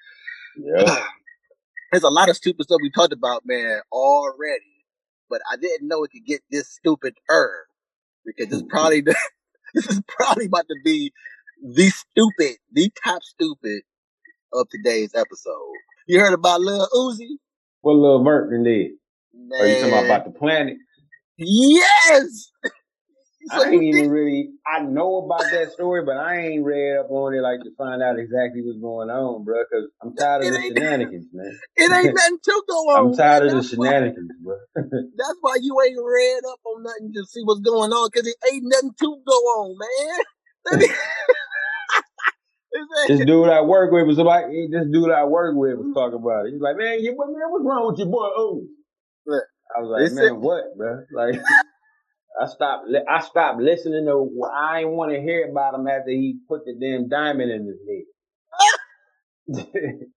[0.58, 0.88] Yep.
[1.91, 4.86] There's a lot of stupid stuff we talked about, man, already,
[5.29, 7.65] but I didn't know it could get this stupid er
[8.25, 9.15] because it's probably the,
[9.73, 11.12] this is probably about to be
[11.63, 13.82] the stupid, the top stupid
[14.53, 15.73] of today's episode.
[16.08, 17.38] You heard about Lil Uzi?
[17.82, 18.91] What Lil Merton did?
[19.60, 20.77] Are you talking about the planet?
[21.38, 22.51] yes.
[23.51, 24.49] So I ain't even think really.
[24.65, 28.01] I know about that story, but I ain't read up on it like to find
[28.01, 29.63] out exactly what's going on, bro.
[29.63, 31.57] Because I'm tired of it the shenanigans, man.
[31.75, 32.97] it ain't nothing to go on.
[32.97, 33.17] I'm on, man.
[33.17, 34.55] tired of the That's why shenanigans, bro.
[34.75, 38.35] that's why you ain't read up on nothing to see what's going on because it
[38.51, 40.89] ain't nothing to go on, man.
[42.71, 45.93] It's eh, this dude I work with was like, this dude I work with was
[45.93, 46.53] talking about it.
[46.53, 48.29] He's like, man, you, what, man, what's wrong with your boy?
[48.38, 48.62] Oh,
[49.75, 51.01] I was like, man, what, bro?
[51.12, 51.41] Like,
[52.41, 52.88] I stopped.
[52.88, 54.49] li- I stopped listening to.
[54.54, 57.80] I ain't want to hear about him after he put the damn diamond in his
[57.88, 58.06] head.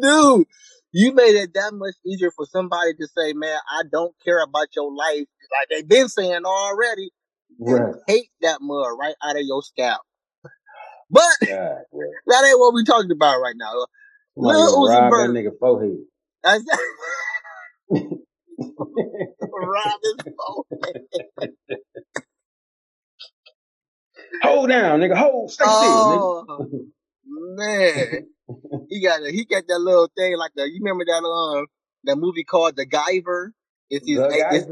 [0.00, 0.46] dude,
[0.92, 4.68] you made it that much easier for somebody to say, man, I don't care about
[4.74, 5.26] your life.
[5.58, 7.10] Like they've been saying already.
[7.58, 7.94] right.
[8.06, 10.02] Hate that mud right out of your scalp.
[11.10, 12.10] But God, bro.
[12.26, 13.86] that ain't what we talking about right now.
[14.36, 15.98] Lil Uzi that nigga forehead.
[18.78, 20.00] That's rob
[20.38, 20.64] phone.
[24.42, 25.16] Hold down, nigga.
[25.16, 25.50] Hold.
[25.52, 26.66] Stay still, Oh
[27.26, 28.26] man,
[28.88, 30.64] he got a, he got that little thing like the.
[30.64, 31.66] You remember that um
[32.04, 33.50] that movie called The Guyver?
[33.90, 34.30] It's his nigga.
[34.30, 34.66] Doug it's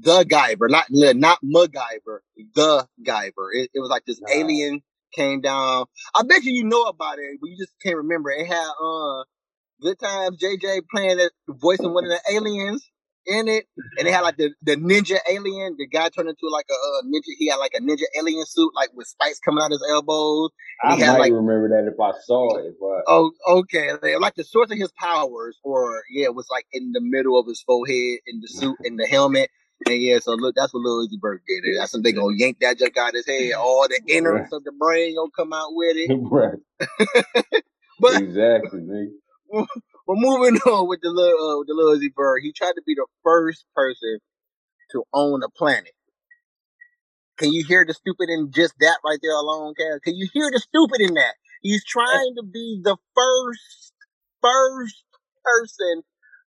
[0.00, 2.20] the Guyver, not not MacGyver,
[2.54, 3.48] the Guyver.
[3.54, 4.28] It, it was like this Nah.
[4.34, 4.82] alien
[5.14, 5.86] came down.
[6.14, 8.30] I bet you you know about it, but you just can't remember.
[8.30, 9.24] It had uh
[9.82, 12.88] Good Times JJ playing it, voicing one of the aliens
[13.26, 13.66] in it,
[13.98, 15.76] and they had like the the ninja alien.
[15.78, 17.32] The guy turned into like a uh, ninja.
[17.38, 20.50] He had like a ninja alien suit, like with spikes coming out his elbows.
[20.84, 22.74] I he had, might like- remember that if I saw it.
[22.80, 23.90] I, Oh, okay.
[24.18, 27.46] Like the source of his powers, or yeah, it was like in the middle of
[27.46, 29.50] his forehead, in the suit, in the helmet.
[29.86, 31.64] And yeah, so look, that's what Lil Uzi Vert did.
[31.78, 33.52] That's when they gonna yank that junk out of his head.
[33.54, 36.10] All the innards of the brain gonna come out with it.
[36.30, 36.58] right.
[38.00, 39.66] But exactly, nigga.
[40.06, 42.94] But moving on with the little uh, the Lil Uzi Vert, he tried to be
[42.94, 44.18] the first person
[44.92, 45.92] to own a planet.
[47.38, 50.00] Can you hear the stupid in just that right there alone, Cass?
[50.04, 51.34] Can you hear the stupid in that?
[51.62, 53.92] He's trying to be the first,
[54.40, 55.04] first
[55.44, 56.02] person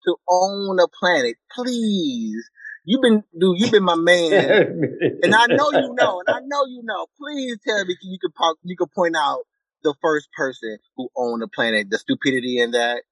[0.04, 1.36] to own a planet.
[1.52, 2.48] Please.
[2.84, 4.80] You've been, dude, you've been my man.
[5.22, 7.06] and I know you know, and I know you know.
[7.18, 9.40] Please tell me you could you could point out
[9.82, 13.02] the first person who owned the planet, the stupidity in that.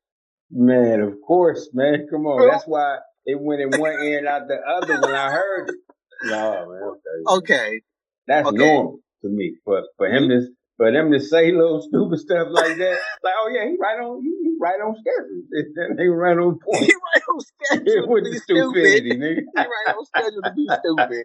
[0.55, 2.09] Man, of course, man.
[2.11, 2.49] Come on.
[2.51, 5.77] That's why it went in one ear and out the other when I heard it.
[6.25, 6.83] No, man.
[7.29, 7.39] Okay.
[7.39, 7.83] Okay.
[8.29, 8.59] That's Okay.
[8.59, 9.57] normal to me.
[9.67, 13.51] But for him to for them to say little stupid stuff like that, like, oh
[13.55, 15.43] yeah, he right on he, he right on schedule.
[15.77, 16.87] That nigga right on point.
[16.87, 16.95] He point.
[16.95, 19.05] right on schedule to With be the stupid.
[19.19, 19.43] nigga.
[19.55, 21.25] He right on schedule to be stupid.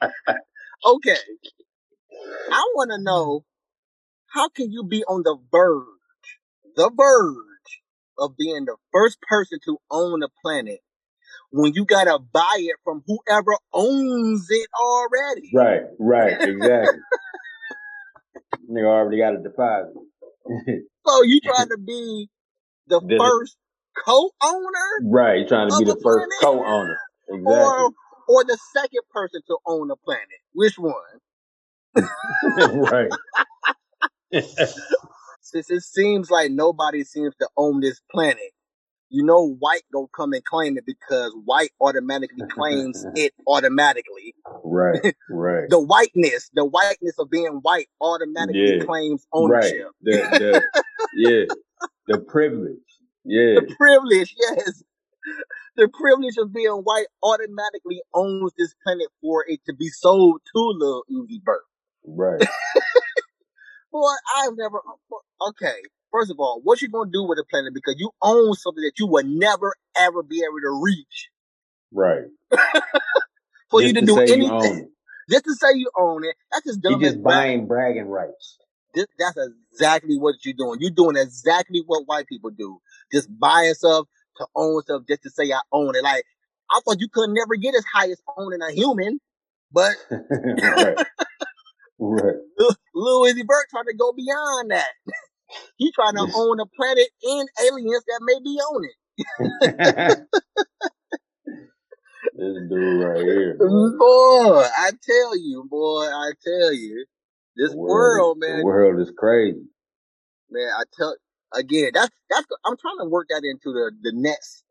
[0.85, 1.17] Okay.
[2.51, 3.45] I want to know
[4.27, 5.85] how can you be on the verge,
[6.75, 7.81] the verge
[8.19, 10.79] of being the first person to own a planet
[11.51, 15.51] when you gotta buy it from whoever owns it already?
[15.53, 16.99] Right, right, exactly.
[18.71, 19.93] nigga already got a deposit.
[21.08, 22.29] So you trying to be
[22.88, 23.58] the The- first
[24.05, 26.99] co-owner right, you trying to be the the first co-owner.
[27.45, 27.93] or Exactly.
[28.27, 30.41] or the second person to own a planet?
[30.53, 30.93] Which one?
[32.91, 33.13] right.
[35.51, 38.51] Since it seems like nobody seems to own this planet,
[39.09, 44.35] you know white gonna come and claim it because white automatically claims it automatically.
[44.63, 45.69] right, right.
[45.69, 48.85] The whiteness, the whiteness of being white automatically Yeah.
[48.85, 49.41] claims Right.
[49.73, 49.88] ownership.
[50.01, 50.81] The the
[51.15, 51.45] yeah.
[52.07, 52.77] The privilege.
[53.25, 53.55] Yeah.
[53.62, 54.83] The privilege, yes.
[55.75, 60.59] The privilege of being white automatically owns this planet for it to be sold to
[60.77, 61.62] Lil Uzi Vert.
[62.05, 62.41] Right.
[63.91, 64.82] Boy, I've never.
[65.49, 65.75] Okay,
[66.12, 67.73] first of all, what you gonna do with the planet?
[67.73, 71.30] Because you own something that you will never ever be able to reach.
[71.91, 72.25] Right.
[73.71, 74.89] For Just you to, to do anything,
[75.30, 78.58] just to say you own it, that's just dumb as just buying bragging rights.
[78.95, 79.38] This, that's
[79.71, 80.80] exactly what you're doing.
[80.82, 82.80] You're doing exactly what white people do.
[83.12, 86.04] Just buying stuff to own stuff just to say I own it.
[86.04, 86.23] Like
[86.71, 89.19] I thought you could never get as high as owning a human,
[89.71, 90.97] but right.
[91.99, 92.36] Right.
[92.99, 94.89] Lil Uzi Vert trying to go beyond that.
[95.77, 98.95] He trying to own a planet and aliens that may be on it.
[102.35, 103.55] this dude right here.
[103.59, 103.97] boy.
[103.97, 107.05] Boy, I tell you, boy, I tell you,
[107.55, 109.63] this The world, man, The world is crazy.
[110.49, 111.15] man, I tell
[111.53, 114.63] again, that's that's I'm trying to work that into the the next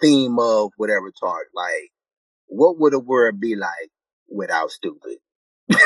[0.00, 1.42] theme of whatever talk.
[1.54, 1.90] Like,
[2.46, 3.90] what would the world be like
[4.28, 5.18] without stupid?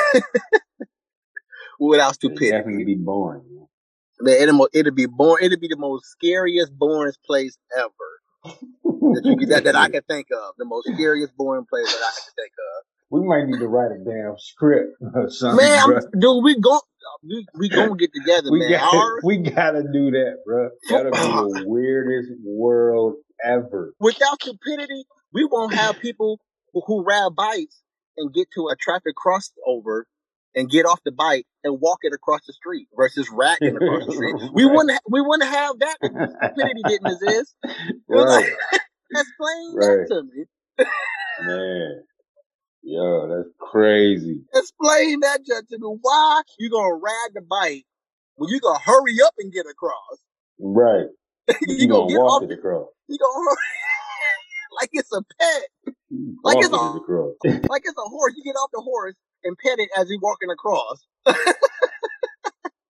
[1.81, 2.49] without stupidity.
[2.49, 3.43] It'd definitely be boring.
[3.51, 3.67] man.
[4.21, 5.41] man, it'll it'll be born.
[5.43, 7.91] It'll be the most scariest, boringest place ever
[8.45, 10.55] that you could, that, that I can think of.
[10.59, 12.85] The most scariest, boring place that I can think of.
[13.11, 15.79] we might need to write a damn script or something, Man.
[15.83, 16.81] I'm, dude, we gon'
[17.25, 18.71] we we gonna get together, We man.
[18.73, 20.71] got Our, we gotta do that, bro.
[20.91, 23.93] That'll be the weirdest world ever.
[24.01, 26.41] without stupidity, we won't have people
[26.73, 27.83] who, who ride bikes
[28.17, 30.03] and get to a traffic crossover
[30.57, 34.13] and get off the bike and walk it across the street versus riding across the
[34.13, 34.35] street.
[34.55, 34.75] We Right.
[34.75, 37.55] wouldn't ha- we wouldn't have that if stupidity didn't exist.
[37.65, 38.83] It was right, like,
[39.21, 40.09] explain Right.
[40.09, 40.45] that to me.
[41.47, 42.03] man.
[42.83, 44.43] Yo, that's crazy.
[44.55, 45.97] Explain that to to me.
[46.01, 47.85] Why you gonna ride the bike
[48.37, 50.19] when you gonna hurry up and get across?
[50.61, 51.07] Right.
[51.63, 52.51] You, you gonna gonna get walk off.
[52.51, 52.89] it across.
[53.09, 53.57] You gonna hurry
[54.81, 55.63] like it's a pet.
[56.45, 56.77] Like it's a
[57.71, 58.35] like it's a horse.
[58.37, 61.05] You get off the horse and pet it as he's walking across.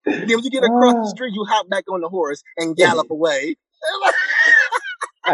[0.07, 3.11] then when you get across the street, you hop back on the horse and gallop
[3.11, 3.57] away.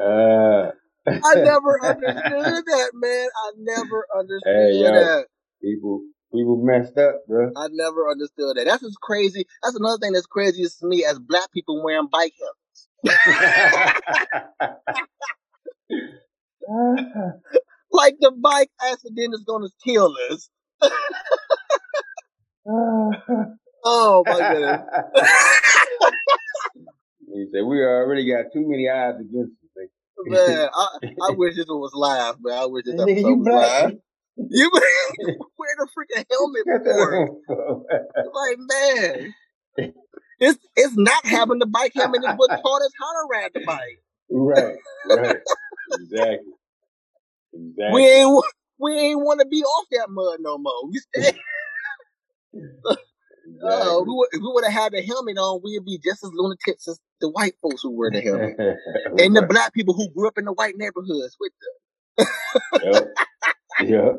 [0.00, 0.70] uh,
[1.24, 3.28] I never understood that, man.
[3.36, 4.92] I never understood Hey, yo.
[4.92, 5.26] that.
[5.62, 7.50] people, people messed up, bro.
[7.56, 8.64] I never understood that.
[8.66, 9.46] That's what's crazy.
[9.62, 12.88] That's another thing that's crazy to me as black people wearing bike helmets.
[17.92, 20.48] Like the bike accident is gonna kill us.
[23.84, 24.80] Oh my goodness.
[27.34, 31.56] he said, "We already got too many odds against us." nigga." Man, I, I wish
[31.56, 32.58] this one was live, man.
[32.58, 33.84] I wish this episode you was black.
[33.84, 33.94] live.
[34.48, 37.30] You wear the freaking helmet for it.
[38.32, 39.34] Like, man.
[40.40, 43.60] It's it's not having the bike helmet is what taught us how to ride the
[43.66, 44.00] bike.
[44.30, 44.76] right,
[45.06, 45.36] right,
[46.00, 46.52] exactly,
[47.54, 47.92] exactly.
[48.02, 48.44] We ain't
[48.78, 50.72] we ain't want to be off that mud no more.
[50.92, 51.32] We stay.
[53.64, 56.30] Oh, we would, if we would have had the helmet on, we'd be just as
[56.32, 58.56] lunatics as the white folks who wear the helmet,
[59.18, 62.28] and the black people who grew up in the white neighborhoods with them.
[62.82, 63.04] Yep.
[63.82, 64.10] Yeah.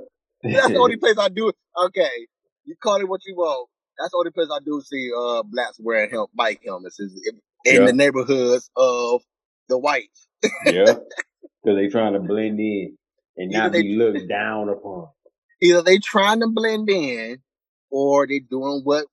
[0.43, 1.51] That's the only place I do.
[1.85, 2.27] Okay,
[2.65, 3.69] you call it what you want.
[3.97, 7.39] That's the only place I do see uh blacks wearing help bike helmets is in
[7.65, 7.85] Yeah.
[7.85, 9.21] the neighborhoods of
[9.69, 10.27] the whites.
[10.65, 10.95] yeah.
[11.63, 12.97] Because they trying to blend in
[13.37, 15.07] and Either not they be looked down upon.
[15.61, 17.39] either they trying to blend in
[17.91, 19.05] or they doing what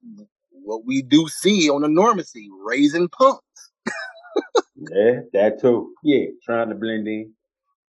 [0.51, 3.41] what we do see on the normacy, raising punks.
[4.75, 5.93] Yeah, that too.
[6.03, 7.33] Yeah, trying to blend in.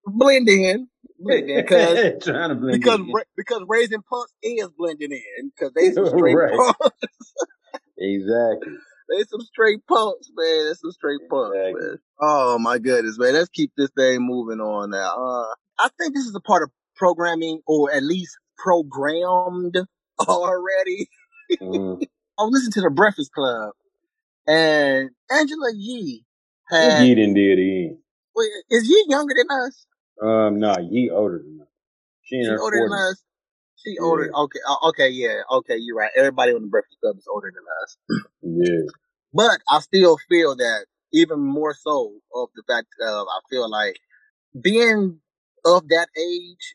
[0.06, 0.88] Blend in.
[1.18, 3.12] Blend in because trying to blend because in.
[3.12, 6.56] ra- because raising punks is blending in because they some straight Right.
[6.56, 6.78] punks.
[7.98, 8.72] Exactly.
[9.10, 10.66] they some straight punks, man.
[10.66, 11.80] They some straight punks, Exactly.
[11.88, 11.98] man.
[12.20, 13.34] Oh my goodness, man.
[13.34, 15.14] Let's keep this thing moving on now.
[15.16, 19.76] Uh, I think this is a part of programming, or at least programmed
[20.20, 21.08] already.
[21.60, 22.02] Mm.
[22.38, 23.72] I was listening to the Breakfast Club,
[24.46, 26.24] and Angela Yee
[26.68, 27.02] had.
[27.02, 27.98] Yee done did again?
[28.34, 29.86] Wait, is Yee younger than us?
[30.22, 31.68] Um, nah, Yee older than us.
[32.22, 33.22] She She older than us.
[33.84, 34.30] She older.
[34.34, 35.76] Okay, uh, okay, yeah, okay.
[35.76, 36.10] You're right.
[36.16, 37.96] Everybody on the Breakfast Club is older than us.
[38.42, 38.88] Yeah.
[39.34, 43.96] But I still feel that even more so of the fact of I feel like
[44.60, 45.21] being
[45.64, 46.74] of that age.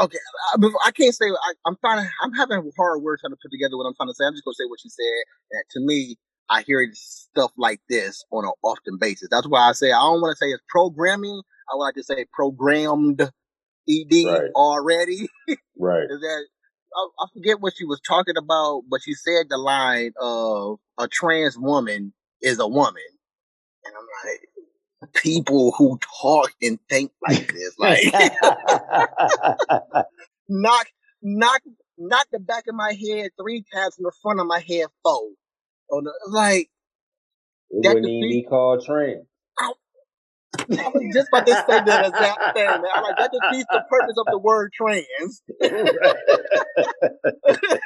[0.00, 0.18] Okay,
[0.54, 2.10] I, I can't say I, I'm trying to.
[2.22, 4.24] I'm having a hard word trying to put together what I'm trying to say.
[4.26, 5.24] I'm just gonna say what she said.
[5.52, 6.16] That to me,
[6.50, 9.28] I hear stuff like this on an often basis.
[9.30, 11.42] That's why I say I don't want to say it's programming.
[11.70, 13.20] I would like to say programmed
[13.88, 14.50] ed Right.
[14.54, 15.28] already.
[15.78, 16.04] Right.
[16.10, 16.46] Is that
[16.96, 21.08] I, I forget what she was talking about, but she said the line of a
[21.08, 22.12] trans woman
[22.42, 23.02] is a woman,
[23.84, 24.40] and I'm like,
[25.14, 28.04] people who talk and think like this, like
[30.48, 30.86] knock,
[31.22, 31.62] knock,
[31.98, 35.12] knock the back of my head three times in the front of my head four.
[35.12, 35.34] Oh,
[35.90, 36.70] On the, like
[37.70, 39.26] it that wouldn't even be called trans.
[39.58, 39.72] I,
[40.58, 42.84] I was just about to say that exact thing, man.
[42.94, 45.42] I'm like that defeats the purpose of the word trans.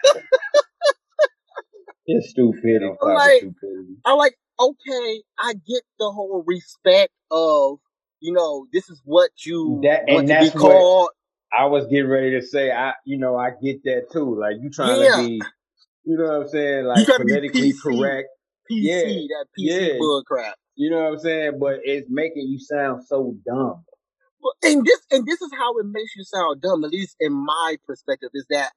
[2.09, 3.97] It's stupidity, I'm like, stupidity.
[4.05, 7.79] I'm like, okay, I get the whole respect of,
[8.21, 11.11] you know, this is what you That want and to be called.
[11.57, 12.71] I was getting ready to say.
[12.73, 14.39] I, you know, I get that too.
[14.39, 15.41] Like you trying to be,
[16.05, 18.29] you know what I'm saying, like politically PC, correct.
[18.71, 19.99] PC, Yeah, that PC yeah.
[19.99, 20.57] bull crap.
[20.75, 23.85] You know what I'm saying, but it's making you sound so dumb.
[24.43, 27.33] But and this and this is how it makes you sound dumb, at least in
[27.33, 28.73] my perspective, is that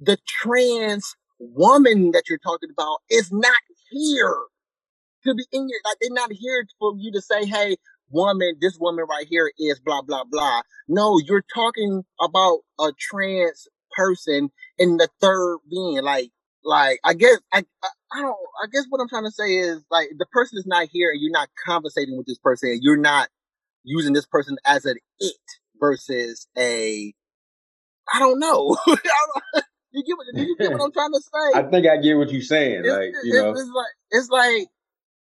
[0.00, 3.56] the trans woman that you're talking about is not
[3.90, 4.36] here
[5.24, 7.76] to be in your like they're not here for you to say, hey,
[8.10, 10.62] woman, this woman right here is blah blah blah.
[10.88, 16.02] No, you're talking about a trans person in the third being.
[16.02, 16.30] Like
[16.64, 19.82] like I guess I, I I don't I guess what I'm trying to say is
[19.90, 22.96] like the person is not here and you're not conversating with this person and you're
[22.96, 23.28] not
[23.84, 25.36] using this person as an it
[25.80, 27.14] versus a
[28.12, 28.76] I don't know.
[29.92, 31.58] You get what do you get what I'm trying to say?
[31.58, 32.82] I think I get what you're saying.
[32.84, 34.68] it's, Like, you it's, know, it's like it's like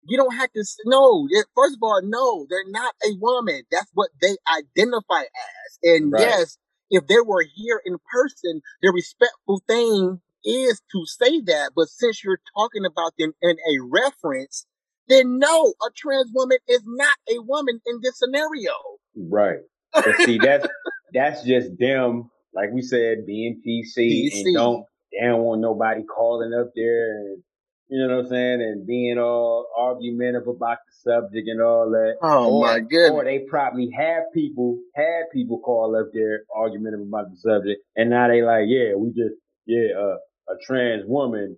[0.06, 3.64] you don't have to no first of all no they're not a woman.
[3.72, 5.80] That's what they identify as.
[5.84, 6.58] And right, yes
[6.92, 11.72] if they were here in person the respectful thing is to say that.
[11.76, 14.66] But since you're talking about them in a reference
[15.08, 18.72] then no a trans woman is not a woman in this scenario.
[19.16, 19.60] Right.
[19.94, 20.68] But see, that's
[21.14, 26.54] that's just them, like we said, being PC and don't they don't want nobody calling
[26.54, 27.44] up there and
[27.90, 32.16] you know what I'm saying, and being all argumentative about the subject and all that.
[32.22, 37.32] oh my Or or they probably have people had people call up there argumentative about
[37.32, 39.36] the subject, and now they like, yeah, we just
[39.68, 40.18] yeah, uh,
[40.54, 41.58] a trans woman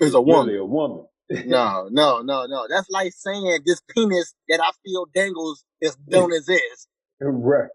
[0.00, 1.06] is is a really woman a woman.
[1.42, 6.32] no no no no that's like saying this penis that i feel dangles is don't
[6.34, 6.88] exist
[7.20, 7.70] right.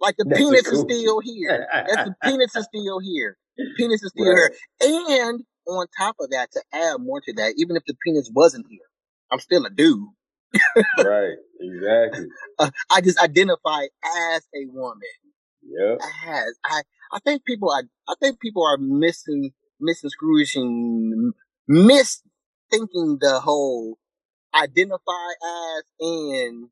[0.00, 0.90] Like the That's penis is coochie.
[0.90, 1.66] still here.
[1.86, 3.36] That's the penis is still here.
[3.76, 4.50] Penis is still here.
[4.80, 5.40] And
[5.70, 8.80] on top of that, to add more to that, even if the penis wasn't here,
[9.30, 10.08] I'm still a dude.
[10.98, 11.36] Right.
[11.60, 12.26] Exactly.
[12.58, 15.00] Uh, I just identify as a woman.
[15.62, 15.94] Yeah.
[16.26, 21.32] As I, I think people are, I think people are missing, missing misconstruing,
[21.70, 23.96] misthinking the whole
[24.54, 26.68] identify as and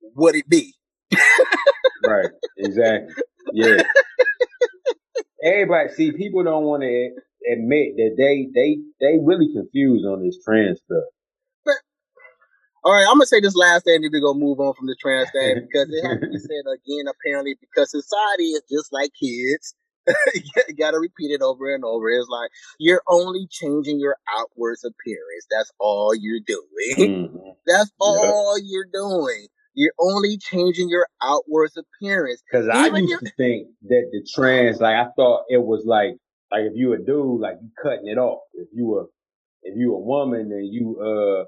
[0.00, 0.74] what it be.
[2.06, 2.30] Right.
[2.58, 3.14] Exactly.
[3.52, 3.82] Yeah.
[5.42, 7.10] Everybody, see, people don't want to
[7.52, 11.04] admit that they they they really confused on this trans stuff.
[11.64, 11.76] But
[12.84, 14.96] All right, I'm gonna say this last thing, then we're gonna move on from the
[15.00, 17.06] trans thing because it has to be said again.
[17.08, 19.74] Apparently, because society is just like kids.
[20.34, 22.08] you gotta repeat it over and over.
[22.10, 25.46] It's like you're only changing your outwards appearance.
[25.50, 27.28] That's all you're doing.
[27.34, 27.54] Mhm.
[27.66, 27.96] That's Yep.
[28.00, 29.46] all you're doing.
[29.74, 32.42] You're only changing your outwards appearance.
[32.50, 36.16] Because I used to think that the trans, like I thought it was like,
[36.52, 38.40] like if you a dude, like you cutting it off.
[38.54, 39.06] If you were,
[39.62, 41.44] if you a woman, then you uh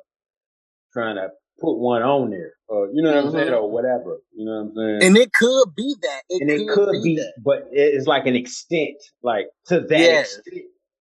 [0.92, 1.28] trying to
[1.60, 4.18] put one on there, or you know what I'm saying, or whatever.
[4.34, 5.08] You know what I'm saying?
[5.08, 6.22] And it could be that.
[6.28, 7.32] It and could, it could be, be, that.
[7.44, 10.38] but it's like an extent, like to that Yes.
[10.38, 10.64] extent,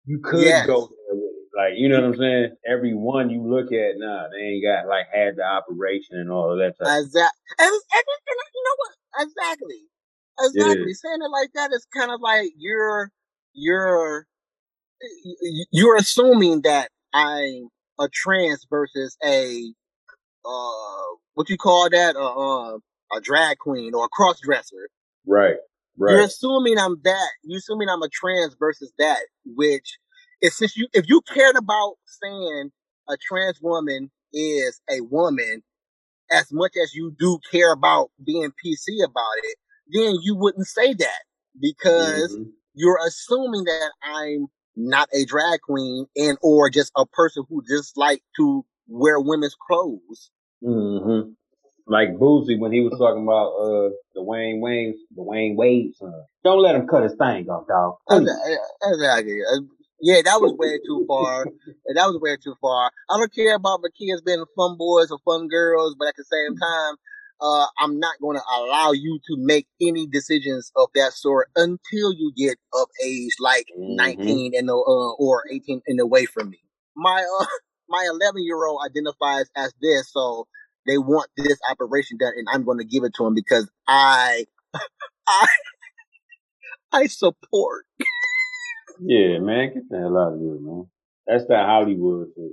[0.07, 0.67] you could Yes.
[0.67, 1.49] go there with it.
[1.57, 2.57] Like you know what I'm saying?
[2.69, 6.53] Every one you look at, nah, they ain't got like had the operation and all
[6.53, 7.01] of that type.
[7.01, 7.57] Exactly.
[7.59, 9.27] And, and, and you know what?
[9.27, 9.83] Exactly.
[10.41, 10.93] Exactly.
[10.93, 10.95] Yeah.
[11.03, 13.11] Saying it like that is kind of like you're
[13.59, 14.27] you're
[15.73, 17.69] you're assuming that I'm
[18.01, 19.73] a trans versus a
[20.45, 22.21] uh what you call that uh,
[22.75, 22.79] uh
[23.15, 24.89] a drag queen or a cross dresser.
[25.99, 27.31] Right, You're assuming I'm that.
[27.45, 29.99] You're assuming I'm a trans versus that, which
[30.43, 32.71] is since you if you cared about saying
[33.09, 35.63] a trans woman is a woman
[36.31, 39.57] as much as you do care about being PC about it,
[39.89, 41.23] then you wouldn't say that
[41.61, 42.53] because Mhm.
[42.79, 47.97] You're assuming that I'm not a drag queen and or just a person who just
[47.97, 50.31] like to wear women's clothes.
[50.63, 51.33] hmm
[51.89, 56.15] Like Boosie when he was talking about uh the Wayne Wayne the Wayne Wade son.
[56.45, 57.97] Don't let him cut his thing off, dog.
[58.11, 59.41] Exactly.
[59.43, 59.61] Uh,
[60.01, 61.47] Yeah, that was way too far.
[61.95, 62.93] That was way too far.
[63.11, 66.25] I don't care about my kids being fun boys or fun girls, but at the
[66.25, 66.95] same time,
[67.41, 72.13] uh, I'm not going to allow you to make any decisions of that sort until
[72.13, 73.97] you get of age, like Mhm.
[73.97, 76.61] 19 and uh, or 18 and away from me.
[76.97, 77.47] My uh,
[77.89, 80.47] my 11 year old identifies as this, so
[80.87, 84.47] they want this operation done, and I'm going to give it to them because I
[85.29, 85.47] I
[86.93, 87.87] I support.
[89.01, 90.87] Yeah, man, get the hell out of here, man.
[91.27, 92.53] That's that Hollywood shit.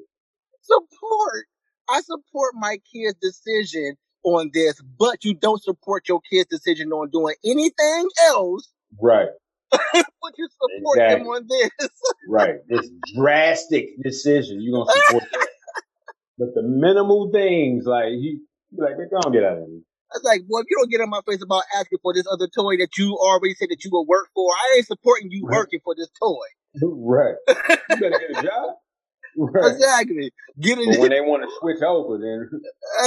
[0.61, 1.45] support.
[1.89, 3.95] I support my kid's decision
[4.26, 8.69] on this, but you don't support your kid's decision on doing anything else,
[9.01, 9.30] Right,
[9.71, 11.89] but you support them on this.
[12.30, 12.55] right.
[12.67, 15.47] This drastic decision, you gonna support that.
[16.38, 19.80] But the minimal things, like you, you like, man, don't get out of here.
[20.11, 22.28] I was like, well, if you don't get in my face about asking for this
[22.30, 25.45] other toy that you already said that you will work for, I ain't supporting you
[25.45, 25.59] Right.
[25.59, 26.45] working for this toy.
[26.84, 27.36] Right.
[27.89, 28.76] You better get a job.
[29.38, 29.73] Right.
[29.73, 30.31] Exactly.
[30.59, 32.49] Get when they want to switch over, then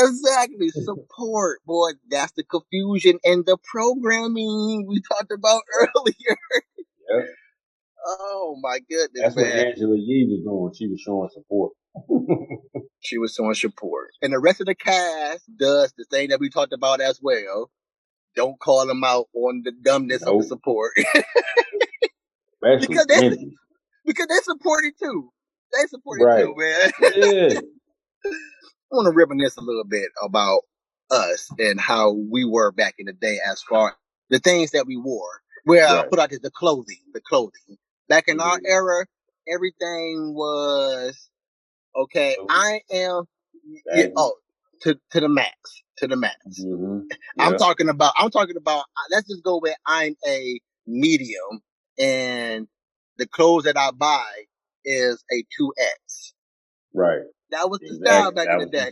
[0.04, 0.68] Exactly.
[0.68, 1.90] Support, boy.
[2.10, 6.38] That's the confusion and the programming we talked about earlier.
[7.10, 7.26] Yep.
[8.06, 9.46] Oh my goodness, that's what.
[9.46, 10.72] Angela Yee was doing.
[10.76, 11.72] She was showing support.
[13.00, 14.08] she was showing support.
[14.22, 17.70] And the rest of the cast does the thing that we talked about as well.
[18.36, 20.92] Don't call them out on the dumbness of the support.
[22.60, 23.36] Because that's-
[24.04, 25.30] because they support it too.
[25.72, 26.44] They support it Right.
[26.44, 26.90] too, man.
[27.16, 27.60] Yeah.
[28.92, 30.62] I want to reminisce a little bit about
[31.10, 33.96] us and how we were back in the day as far
[34.30, 35.42] the things that we wore.
[35.64, 37.78] Where I put out the clothing, the clothing.
[38.08, 38.66] Back in our Mhm.
[38.66, 39.06] era,
[39.48, 41.28] everything was
[41.96, 42.36] okay.
[42.38, 42.48] Loose.
[42.50, 43.24] I am
[43.94, 44.36] yeah, oh
[44.82, 46.36] to to the max, to the max.
[46.58, 47.00] hmm
[47.40, 48.14] I'm talking about.
[48.16, 48.84] I'm talking about.
[49.10, 51.62] Let's just go with I'm a medium,
[51.98, 52.68] and
[53.18, 54.26] the clothes that I buy
[54.88, 56.34] is a two X.
[56.94, 57.22] Right.
[57.50, 58.90] That was the style back That in the day.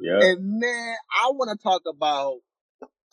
[0.00, 0.28] Yeah.
[0.28, 2.36] And man, I want to talk about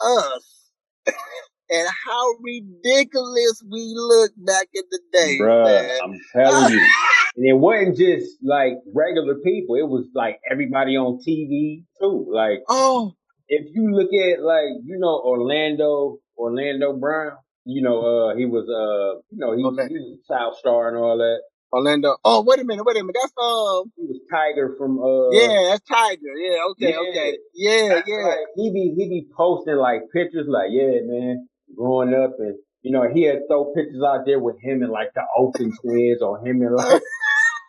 [0.02, 0.72] us
[1.08, 6.00] and how ridiculous we look back in the day, Bruh, man.
[6.04, 6.88] I'm telling you.
[7.38, 9.76] And it wasn't just like regular people.
[9.76, 12.32] It was like everybody on TV too.
[12.32, 13.12] Like oh,
[13.48, 17.34] if you look at like, you know, Orlando, Orlando Brown,
[17.66, 20.98] you know, uh, he was, uh, you know, he, he was a child star and
[20.98, 21.42] all that.
[21.72, 22.18] Orlando.
[22.24, 23.16] Oh, wait a minute, wait a minute.
[23.20, 26.34] That's um, He was Tiger from, uh, yeah, that's Tiger.
[26.38, 27.10] Yeah, okay, Yeah.
[27.10, 28.24] okay, yeah, yeah.
[28.28, 32.92] Like he be he be posting like pictures like yeah man growing up and you
[32.92, 36.40] know he had throw pictures out there with him and like the Olsen twins or
[36.46, 37.02] him and like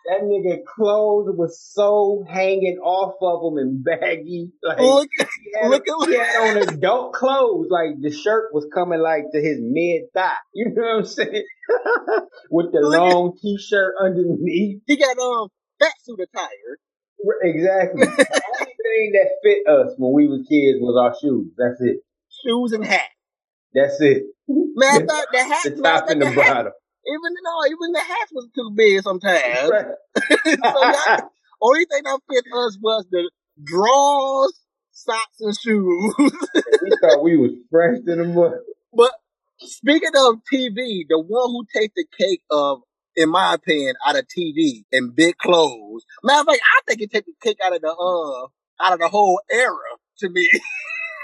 [0.07, 5.25] that nigga clothes was so hanging off of him and baggy like Look, he
[5.59, 9.41] had, look at he had on adult clothes like the shirt was coming like to
[9.41, 11.45] his mid thigh you know what I'm saying
[12.49, 15.49] with the Look at- long t-shirt underneath he got um
[15.79, 16.77] fat suit attire.
[17.43, 21.81] exactly the only thing that fit us when we was kids was our shoes that's
[21.81, 21.97] it
[22.45, 23.09] shoes and hat.
[23.73, 24.23] That's it.
[24.47, 26.71] Man, I thought the hat, the top and the the bottom.
[27.07, 29.69] Even no, even the hats was too big sometimes.
[29.69, 29.85] Right.
[30.45, 31.27] so
[31.61, 33.29] only thing that fit us was the
[33.63, 34.59] drawers,
[34.91, 36.13] socks, and shoes.
[36.19, 38.53] we thought we was fresh in the mud.
[38.93, 39.11] but
[39.59, 42.81] speaking of TV, the one who takes the cake of,
[43.15, 46.03] in my opinion, out of TV and big clothes.
[46.23, 48.47] Man, like I think it take the cake out of the uh
[48.85, 49.73] out of the whole era
[50.19, 50.47] to me.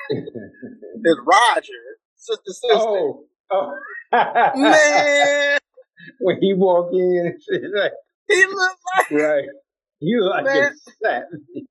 [0.09, 1.83] it's Roger,
[2.15, 2.67] sister, sister.
[2.71, 3.73] Oh, oh.
[4.55, 5.59] Man,
[6.19, 7.93] when he walk in, and like,
[8.29, 9.45] he looked like right,
[9.99, 10.71] you like Man.
[10.73, 11.23] a sat.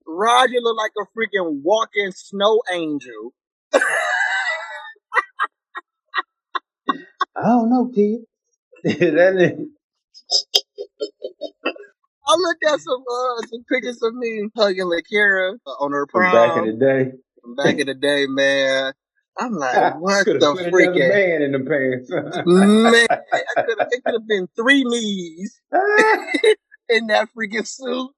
[0.06, 3.32] Roger looked like a freaking walking snow angel.
[7.36, 8.20] I don't know, kid.
[8.84, 9.68] that is,
[12.26, 16.32] I looked at some uh, some pictures of me hugging Lakira on her from prom
[16.32, 17.12] back in the day.
[17.42, 18.92] from back in the day, man.
[19.38, 22.10] I'm like, what the have put another freaking man in the pants.
[22.46, 23.06] man?
[23.56, 25.60] I could have, it could have been three knees
[26.88, 28.10] in that freaking suit.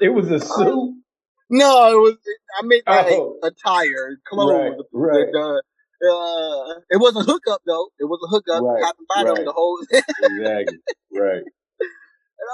[0.00, 0.94] it was a suit.
[1.50, 2.16] No, it was.
[2.58, 3.38] I meant like Oh.
[3.42, 4.84] attire, clothes.
[4.92, 5.26] Right, right.
[5.26, 5.56] with, uh,
[6.02, 7.88] uh, it was a hookup though.
[7.98, 9.44] It was a hookup, Right, bottom, right.
[9.44, 9.78] the whole.
[9.92, 10.78] Exactly.
[11.12, 11.42] Right.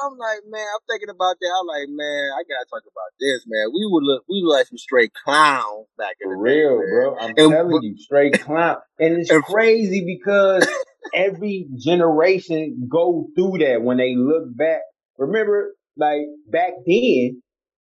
[0.04, 1.52] I'm like, man, I'm thinking about that.
[1.60, 3.68] I'm like, man, I gotta talk about this, man.
[3.74, 6.88] We would look, we look like some straight clowns back in the day, real, man.
[6.90, 7.16] bro.
[7.18, 8.76] I'm And- telling you, straight clown.
[8.98, 10.68] And it's And- crazy because
[11.14, 14.80] every generation go through that when they look back.
[15.18, 17.42] Remember, like back then,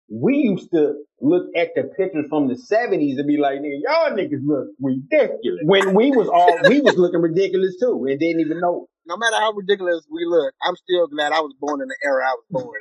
[0.10, 4.12] we used to look at the pictures from the seventies and be like, nigga, y'all
[4.12, 5.62] niggas look ridiculous.
[5.64, 8.88] When we was all we was looking ridiculous too and didn't even know.
[9.06, 12.24] No matter how ridiculous we look, I'm still glad I was born in the era
[12.26, 12.80] I was born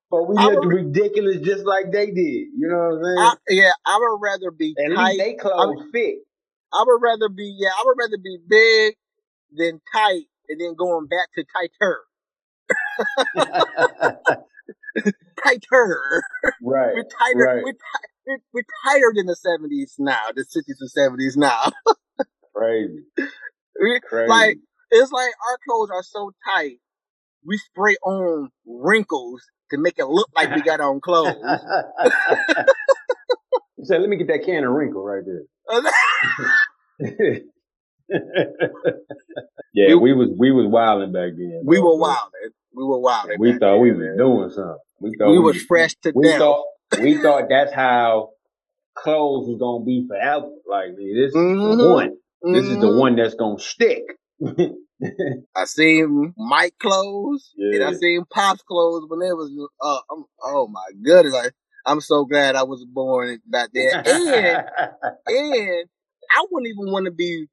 [0.09, 2.15] But we I looked would- ridiculous just like they did.
[2.55, 3.17] You know what I'm saying?
[3.19, 5.05] I, yeah, I would rather be At tight.
[5.05, 6.15] least they clothes fit.
[6.73, 8.95] I would rather be yeah, I would rather be big
[9.51, 11.99] than tight and then going back to tighter.
[15.43, 16.23] Tighter.
[16.61, 16.93] right.
[16.93, 17.63] We're tighter right.
[17.63, 17.73] we're,
[18.25, 21.71] we're, we're tighter than the seventies now, the sixties and seventies now.
[22.55, 23.03] Crazy.
[23.79, 24.29] We- Crazy.
[24.29, 24.57] like
[24.91, 26.79] it's like our clothes are so tight,
[27.45, 31.35] we spray on wrinkles to make it look like we got on clothes.
[33.77, 35.43] He said, let me get that can of wrinkle right there.
[39.73, 41.63] yeah, we, was we was wilding back then.
[41.65, 42.51] we were wilding.
[42.73, 43.37] We were wilding.
[43.39, 44.17] We thought we then, was man.
[44.17, 44.77] doing something.
[44.99, 46.39] We thought We was fresh to we death.
[46.39, 46.65] thought
[47.01, 48.31] we thought that's how
[48.97, 50.49] clothes was gonna be forever.
[50.69, 51.93] Like man, this is the Mhm.
[51.93, 52.17] one.
[52.51, 52.99] This is the Mhm.
[52.99, 54.03] one that's gonna stick.
[55.55, 57.97] I seen Mike clothes and I Yeah.
[57.97, 59.51] seen Pop's clothes when it was
[59.81, 61.49] uh I'm, oh my goodness I,
[61.91, 64.63] I'm so glad I was born back then and
[65.27, 65.89] and
[66.35, 67.47] I wouldn't even want to be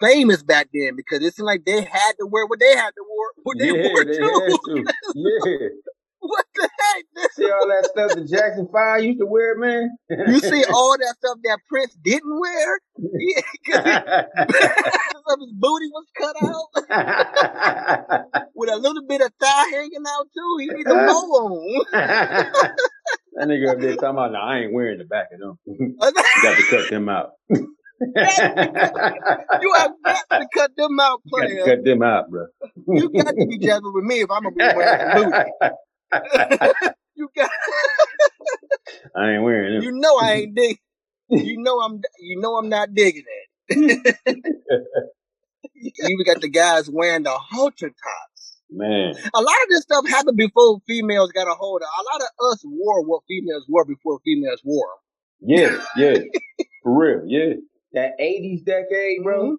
[0.00, 3.04] famous back then because it seemed like they had to wear what they had to
[3.08, 4.84] wear what they yeah, wore they too.
[5.14, 5.68] Yeah.
[6.20, 7.04] what the heck?
[7.14, 9.96] This- See all that stuff that Jackson Five used to wear, man.
[10.10, 12.80] you see all that stuff that Prince didn't wear?
[13.02, 13.90] Yeah, 'cause he-
[15.12, 20.26] some of his booty was cut out with a little bit of thigh hanging out
[20.34, 20.56] too.
[20.60, 21.84] He need a bow on.
[21.92, 25.58] that nigga up there talking about, nah, I ain't wearing the back of them.
[25.66, 25.96] you
[26.42, 27.30] got to cut them out.
[28.00, 31.64] You have got to cut them out, player.
[31.64, 32.46] cut them out, bro.
[32.88, 35.50] You got to be jazzing with me if I'm gonna be wearing booty.
[37.16, 37.50] You got,
[39.14, 39.82] I ain't wearing them.
[39.82, 40.78] you know I ain't dig.
[41.32, 43.22] You know I'm, you know I'm not digging
[43.68, 44.16] it.
[45.74, 48.58] you got the guys wearing the halter tops.
[48.68, 51.86] Man, A lot of this stuff happened before females got a hold of.
[51.86, 54.96] A lot of us wore what females wore before females wore
[55.40, 56.18] yeah, yeah,
[56.82, 57.54] for real, yeah.
[57.92, 59.52] That '80s decade, bro.
[59.52, 59.56] Mhm.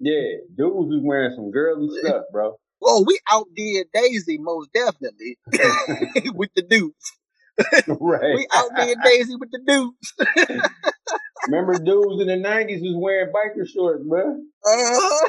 [0.00, 2.56] Yeah, dudes was wearing some girly stuff, bro.
[2.82, 5.36] Oh, we outdid Daisy most definitely
[6.34, 7.12] with the dudes.
[8.00, 8.34] right.
[8.36, 10.14] We outdid Daisy with the dudes.
[11.46, 14.30] Remember, dudes in the '90s was wearing biker shorts, bro.
[14.64, 15.28] Uh-huh.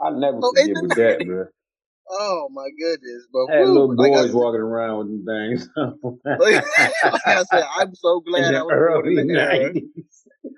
[0.00, 1.46] I'll never Oh, forget with that, bro.
[2.10, 5.68] Oh my goodness, but Had little like boys said- walking around with them things.
[6.24, 6.64] like
[7.24, 9.82] I said, I'm so glad I was early in the '90s.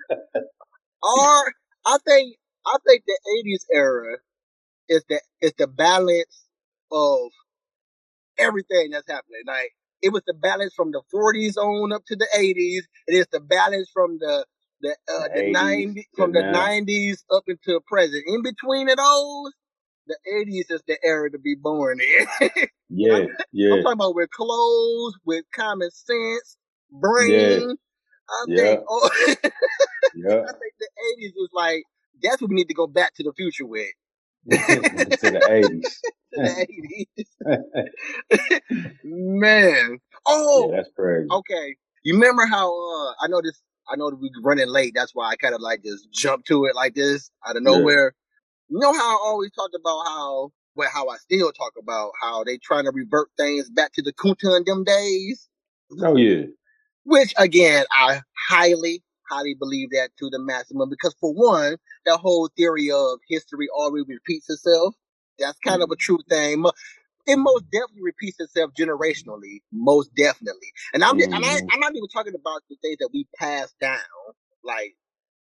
[1.03, 1.53] Or
[1.85, 4.17] I think I think the '80s era
[4.89, 6.47] is the is the balance
[6.91, 7.29] of
[8.37, 9.41] everything that's happening.
[9.45, 12.83] Like it was the balance from the 40s on up to the 80s.
[13.07, 14.45] It is the balance from the
[14.81, 16.59] the uh, the 80s 90s from the now.
[16.59, 18.23] 90s up into present.
[18.27, 19.53] In between of those,
[20.07, 22.27] the 80s is the era to be born in.
[22.89, 23.73] Yeah, yeah.
[23.73, 26.57] I'm talking about with clothes, with common sense,
[26.91, 27.77] brain.
[28.29, 28.55] I Yeah.
[28.57, 29.09] think oh,
[30.13, 30.43] yeah.
[30.47, 30.89] I think the
[31.21, 31.83] 80s was like
[32.23, 33.89] that's what we need to go back to the future with.
[34.51, 34.59] to
[34.93, 37.25] the To the 80s.
[39.03, 39.99] Man.
[40.27, 41.29] Oh, Yeah, that's crazy.
[41.31, 41.75] okay.
[42.03, 45.29] You remember how uh I know this I know that we running late, that's why
[45.29, 47.65] I kind of like just jump to it like this out of Yeah.
[47.65, 48.13] nowhere.
[48.69, 52.43] You know how I always talked about how but how I still talk about how
[52.43, 55.49] they trying to revert things back to the Kunta and them days.
[56.03, 56.45] Oh yeah.
[57.07, 61.77] Which again, I highly, highly believe that to the maximum because for one,
[62.07, 64.95] that whole theory of history always repeats itself.
[65.39, 66.65] That's kind of a true thing.
[67.27, 70.71] It most definitely repeats itself generationally, most definitely.
[70.93, 71.69] And I'm just, and I, Mhm.
[71.71, 73.99] I'm not even talking about the things that we pass down,
[74.63, 74.95] like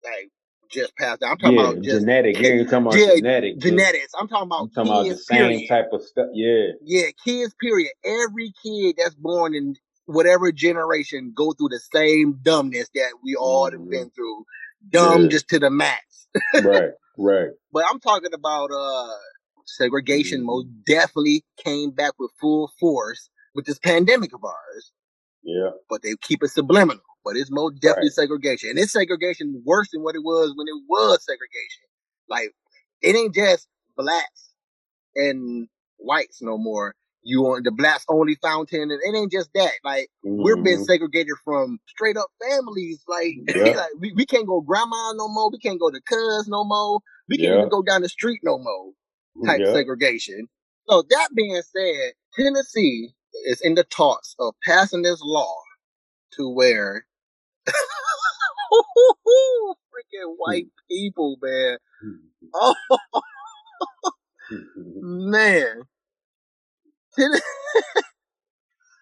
[0.03, 0.29] like
[0.71, 1.31] just passed down.
[1.31, 2.39] I'm talking Yeah, about just genetic.
[2.39, 3.55] You ain't talking about Yeah, genetic.
[3.59, 4.13] genetics.
[4.19, 5.67] I'm talking about I'm talking about the same period.
[5.67, 6.27] type of stuff.
[6.33, 6.71] Yeah.
[6.81, 7.55] Yeah, kids.
[7.61, 7.91] Period.
[8.05, 9.75] Every kid that's born in
[10.05, 13.89] whatever generation go through the same dumbness that we all have Mhm.
[13.89, 14.45] been through.
[14.89, 15.29] Dumb Yeah.
[15.29, 16.27] just to the max.
[16.63, 16.91] right.
[17.17, 17.49] Right.
[17.71, 19.13] But I'm talking about uh
[19.65, 20.41] segregation.
[20.41, 20.45] Mhm.
[20.45, 24.91] Most definitely came back with full force with this pandemic of ours.
[25.43, 25.71] Yeah.
[25.89, 27.03] But they keep it subliminal.
[27.25, 28.13] But it's most definitely Right.
[28.13, 31.83] segregation, and it's segregation worse than what it was when it was segregation.
[32.29, 32.51] Like
[33.01, 34.51] it ain't just blacks
[35.15, 36.95] and whites no more.
[37.25, 39.73] You on the blacks only fountain, and it ain't just that.
[39.85, 40.85] Like we're being Mhm.
[40.85, 43.03] segregated from straight up families.
[43.07, 43.75] Like, Yeah.
[43.75, 45.51] like we, we can't go grandma no more.
[45.51, 47.01] We can't go to cuz no more.
[47.29, 47.55] We can't Yeah.
[47.55, 48.93] even go down the street no more.
[49.37, 49.67] Mm, type Yeah.
[49.67, 50.49] segregation.
[50.89, 53.11] So that being said, Tennessee
[53.47, 55.55] is in the talks of passing this law
[56.33, 57.05] to where
[59.93, 60.61] freaking hmm.
[60.61, 61.77] white people, man.
[62.01, 62.15] Hmm.
[62.53, 62.75] Oh
[64.49, 65.01] hmm.
[65.01, 65.83] man.
[67.17, 67.31] Ten-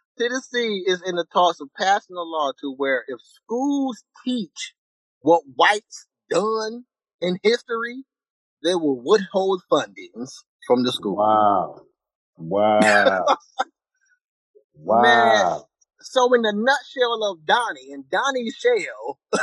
[0.20, 4.74] Tennessee is in the talks of passing a law to where if schools teach
[5.22, 6.86] what whites done
[7.22, 8.06] in history,
[8.64, 10.32] they will withhold fundings
[10.68, 11.16] from the school.
[11.18, 11.82] Wow.
[12.38, 13.26] Wow.
[14.76, 15.66] wow.
[16.02, 19.20] So in the nutshell of Donnie and Donnie's shell,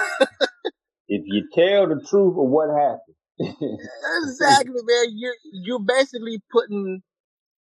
[1.08, 3.16] If you tell the truth of what happened.
[4.24, 7.02] exactly, man, you're you're basically putting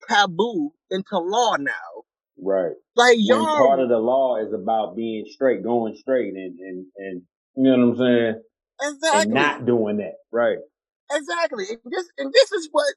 [0.09, 2.03] taboo into law now.
[2.41, 2.73] right.
[2.95, 7.21] Like y'all part of the law is about being straight, going straight and, and, and
[7.55, 8.41] you know what I'm saying?
[8.81, 10.15] exactly And not doing that.
[10.31, 10.57] Right.
[11.11, 11.65] Exactly.
[11.69, 12.93] And this and this is what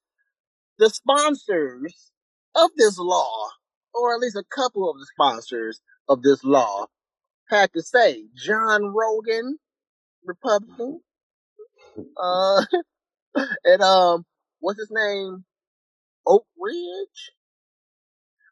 [0.78, 2.10] the sponsors
[2.54, 3.48] of this law,
[3.94, 6.86] or at least a couple of the sponsors of this law,
[7.48, 8.24] had to say.
[8.34, 9.52] John Ragan,
[10.24, 11.00] Republican,
[12.22, 12.64] uh,
[13.64, 14.24] and um,
[14.60, 15.44] what's his name?
[16.26, 17.32] Oak Ridge.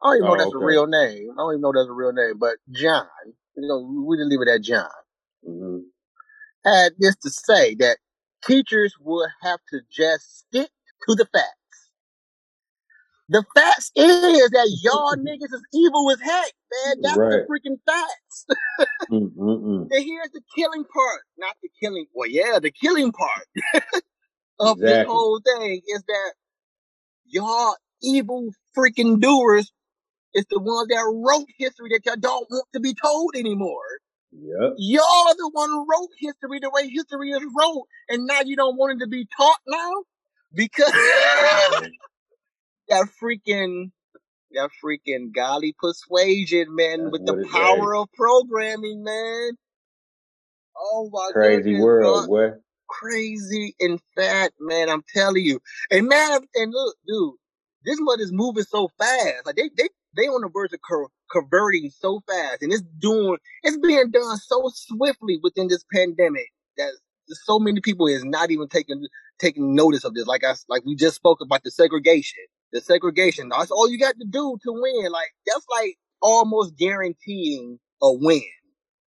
[0.02, 1.30] I don't even know Oh, that's a real name.
[1.32, 3.06] I don't even know that's a real name, but John.
[3.56, 4.88] You know, we didn't leave it at John.
[5.44, 5.78] hmm
[6.64, 7.98] Had this to say that
[8.44, 10.70] teachers would have to just stick
[11.08, 11.54] to the facts.
[13.28, 16.52] The facts is that y'all niggas is evil as heck,
[16.86, 16.96] man.
[17.02, 18.46] That's the freaking facts.
[19.90, 21.22] And here's the killing part.
[21.38, 23.46] Not the killing, well, yeah, the killing part
[24.60, 25.06] of this Exactly.
[25.06, 26.32] whole thing is that
[27.30, 29.70] y'all evil freaking doers
[30.34, 34.00] is the ones that wrote history that y'all don't want to be told anymore.
[34.32, 34.74] Yep.
[34.78, 38.76] Y'all the one who wrote history the way history is wrote, and now you don't
[38.76, 39.92] want it to be taught now
[40.54, 40.92] because
[42.88, 43.90] that freaking
[44.52, 49.52] that freaking golly persuasion, man, That's with the power of programming, man.
[50.76, 52.50] Oh my Crazy goodness, world, boy.
[52.90, 54.90] Crazy and fat, man.
[54.90, 55.60] I'm telling you.
[55.92, 57.34] And man, and look, dude,
[57.84, 59.46] this mud is moving so fast.
[59.46, 63.38] Like they they they on the verge of co- converting so fast, and it's doing
[63.64, 66.92] it's being done so swiftly within this pandemic that
[67.28, 69.06] so many people is not even taking
[69.40, 70.26] taking notice of this.
[70.26, 73.50] Like I like we just spoke about the segregation, the segregation.
[73.50, 75.12] That's all you got to do to win.
[75.12, 78.42] Like that's like almost guaranteeing a win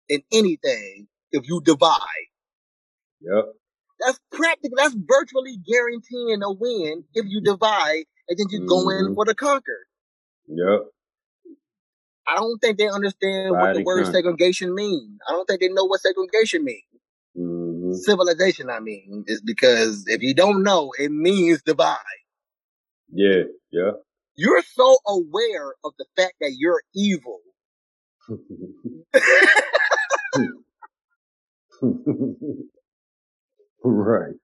[0.09, 1.99] in anything if you divide.
[3.21, 3.45] Yep.
[3.99, 9.09] That's practically, that's virtually guaranteeing a win if you divide and then you go in
[9.09, 9.15] Mhm.
[9.15, 9.87] for the conquer.
[10.47, 10.81] Yep.
[12.27, 15.19] I don't think they understand what the word segregation means.
[15.27, 16.83] I don't think they know what segregation means.
[17.35, 21.97] hmm Civilization, I mean, is because if you don't know, it means divide.
[23.13, 23.43] Yeah.
[23.71, 23.91] Yeah.
[24.35, 27.41] You're so aware of the fact that you're evil.
[33.83, 34.35] right.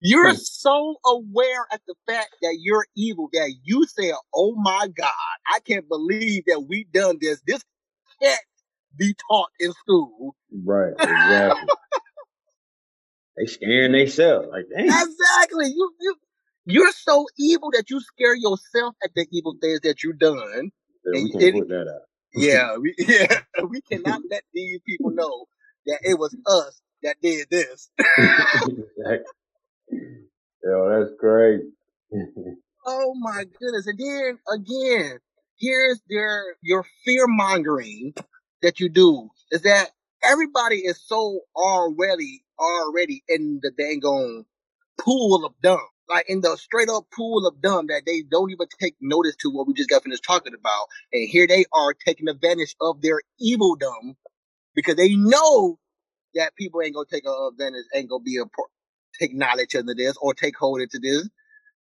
[0.00, 5.12] You're so aware at the fact that you're evil that you say, "Oh my God,
[5.52, 7.40] I can't believe that we done this.
[7.46, 7.64] This
[8.22, 8.40] can't
[8.96, 10.92] be taught in school." Right.
[10.98, 11.68] Exactly.
[13.36, 14.48] they scaring themselves.
[14.50, 14.86] Like, damn.
[14.86, 15.66] Exactly.
[15.66, 16.16] You you
[16.64, 20.70] you're so evil that you scare yourself at the evil things that you've done.
[21.04, 22.02] So we can put that out.
[22.34, 23.40] Yeah, we, yeah.
[23.68, 25.46] We cannot let these people know
[25.86, 27.90] that it was us that did this.
[28.18, 29.24] exactly.
[30.64, 31.60] Yo, that's great.
[32.84, 33.86] Oh my goodness.
[33.86, 35.18] And then again,
[35.56, 38.14] here's their your fear mongering
[38.62, 39.90] that you do is that
[40.22, 44.44] everybody is so already already in the dang on
[44.98, 45.80] pool of dumb.
[46.08, 49.50] Like in the straight up pool of dumb that they don't even take notice to
[49.50, 50.86] what we just got finished talking about.
[51.12, 54.16] And here they are taking advantage of their evil dumb
[54.74, 55.78] because they know
[56.34, 58.44] that people ain't gonna take advantage, ain't gonna be a
[59.20, 61.28] take knowledge into this or take hold into this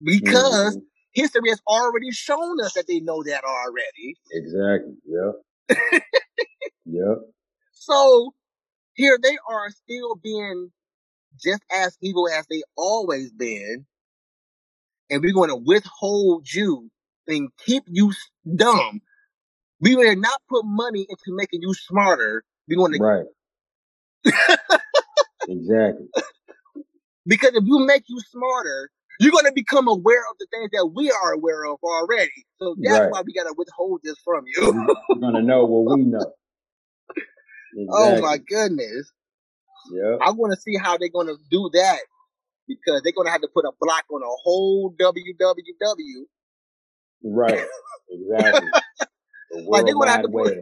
[0.03, 0.85] because Mhm.
[1.13, 4.15] history has already shown us that they know that already.
[4.31, 4.95] Exactly.
[5.05, 5.41] Yep.
[6.85, 7.17] yep.
[7.73, 8.33] So
[8.95, 10.71] here they are still being
[11.43, 13.85] just as evil as they always been,
[15.09, 16.91] and we're going to withhold you
[17.27, 18.13] and keep you
[18.55, 19.01] dumb.
[19.81, 22.43] We will not put money into making you smarter.
[22.69, 23.25] We're going to Right.
[25.47, 26.07] Exactly.
[27.25, 28.89] because if you make you smarter,
[29.19, 32.45] you're going to become aware of the things that we are aware of already.
[32.59, 33.11] So that's Right.
[33.11, 34.71] why we got to withhold this from you.
[34.71, 36.33] We- We're gonna know what we know.
[37.89, 39.11] oh my goodness!
[39.93, 40.17] Yeah.
[40.21, 41.99] I want to see how they're going to do that
[42.67, 46.25] because they're going to have to put a block on a whole WWW.
[47.23, 47.65] Right.
[48.09, 48.69] Exactly.
[49.51, 50.55] The Like, they World gonna have to put-.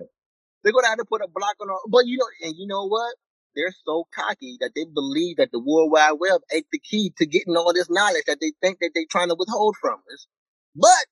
[0.63, 1.69] They're gonna have to put a block on.
[1.69, 3.15] A, but you know, and you know what?
[3.55, 7.25] They're so cocky that they believe that the World Wide Web ain't the key to
[7.25, 10.27] getting all this knowledge that they think that they're trying to withhold from us.
[10.75, 11.05] But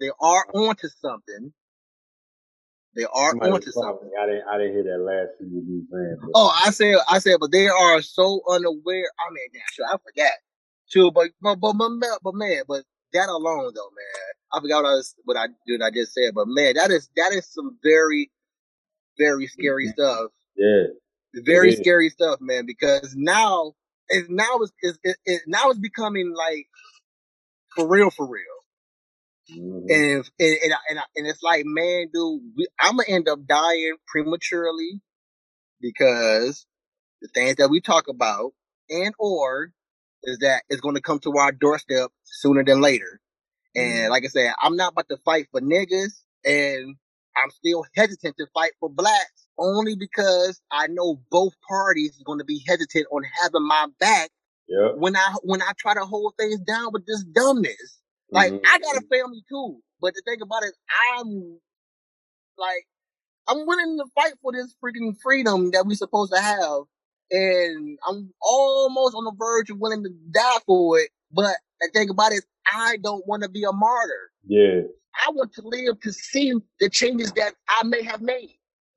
[0.00, 1.52] they are onto something.
[2.94, 4.10] They are Somebody onto something.
[4.20, 4.44] I didn't.
[4.52, 6.16] I didn't hear that last thing you saying.
[6.20, 9.06] But Oh, I said, I said, but they are so unaware.
[9.18, 10.32] I mean, damn, sure, I forgot.
[10.86, 14.82] Sure, but but but but, man- but man, but that alone though, man, I forgot
[14.82, 16.34] what I, was, what I what I just said.
[16.34, 18.30] But man, that is that is some very
[19.18, 20.30] very scary stuff.
[20.56, 20.84] yeah.
[21.34, 22.66] Very scary stuff, man.
[22.66, 23.74] Because now,
[24.08, 26.66] it's now it's, it's it, it, now it's becoming like
[27.76, 28.42] for real, for real.
[29.50, 29.88] Mhm.
[29.90, 33.96] And and and, and, and it's like, man, dude, we, I'm gonna end up dying
[34.08, 35.00] prematurely
[35.80, 36.66] because
[37.22, 38.52] the things that we talk about
[38.90, 39.72] and or
[40.24, 43.20] is that it's going to come to our doorstep sooner than later.
[43.76, 44.10] And Mhm.
[44.10, 46.12] like I said, I'm not about to fight for niggas,
[46.44, 46.96] and
[47.36, 52.38] I'm still hesitant to fight for blacks only because I know both parties are going
[52.40, 54.30] to be hesitant on having my back
[54.98, 58.00] when I when I try to hold things down with this dumbness.
[58.30, 58.60] Like Mhm.
[58.66, 60.74] I got a family too, but the thing about it,
[61.16, 61.60] I'm
[62.58, 62.86] like
[63.48, 66.82] I'm willing to fight for this freaking freedom that we're supposed to have,
[67.30, 71.10] and I'm almost on the verge of willing to die for it.
[71.32, 74.30] But the thing about it, is I don't want to be a martyr.
[74.46, 74.82] Yeah.
[75.26, 78.56] I want to live to see the changes that I may have made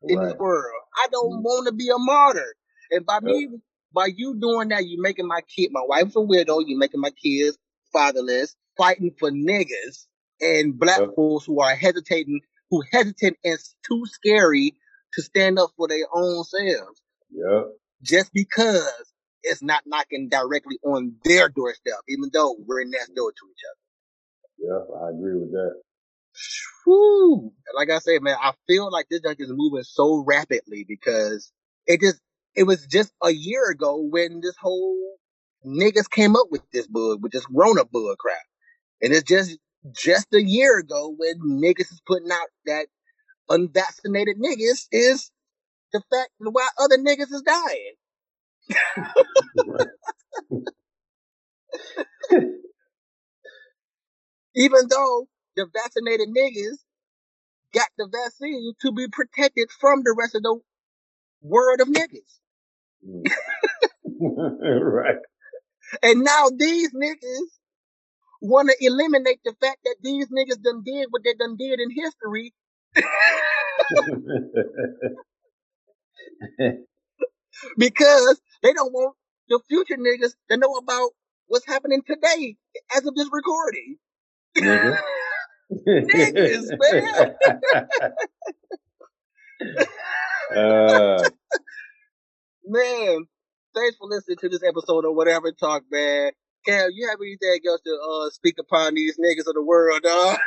[0.10, 0.82] in this world.
[0.98, 1.44] I don't Mhm.
[1.44, 2.56] want to be a martyr.
[2.92, 3.50] And by me,
[3.94, 7.12] by you doing that, you're making my kid, my wife's a widow, you're making my
[7.12, 7.58] kids
[7.94, 10.08] fatherless, fighting for niggas
[10.42, 14.74] and black folks who are hesitating, who hesitant and too scary
[15.14, 17.02] to stand up for their own selves
[17.32, 17.64] Yeah.
[18.02, 23.32] just because it's not knocking directly on their doorstep, even though we're in next door
[23.32, 23.80] to each other.
[24.58, 25.82] Yeah, I agree with that.
[26.86, 27.54] Whew.
[27.76, 31.52] Like I said, man, I feel like this junk is moving so rapidly because
[31.88, 32.22] it just
[32.56, 35.18] it was just a year ago when this whole
[35.66, 38.38] niggas came up with this bug, with this grown up bug crap.
[39.02, 39.58] And it's just
[39.96, 42.88] just a year ago when niggas is putting out that
[43.50, 45.32] unvaccinated niggas is
[45.94, 47.96] the fact why other niggas is dying.
[54.56, 56.78] Even though the vaccinated niggas
[57.74, 60.60] got the vaccine to be protected from the rest of the
[61.42, 62.40] world of niggas.
[63.08, 63.24] Mm.
[64.82, 65.18] right.
[66.02, 67.50] And now these niggas
[68.42, 71.90] want to eliminate the fact that these niggas done did what they done did in
[71.92, 72.54] history
[77.78, 79.16] because they don't want
[79.50, 81.10] the future niggas to know about
[81.48, 82.56] what's happening today
[82.96, 83.98] as of this recording.
[84.58, 85.00] Nigga.
[85.72, 87.36] Niggas, man.
[90.56, 91.30] uh,
[92.68, 93.26] Man,
[93.76, 96.32] thanks for listening to this episode of Whatever Talk, man.
[96.66, 100.38] Cam, you have anything else to uh, speak upon these niggas of the world, dog?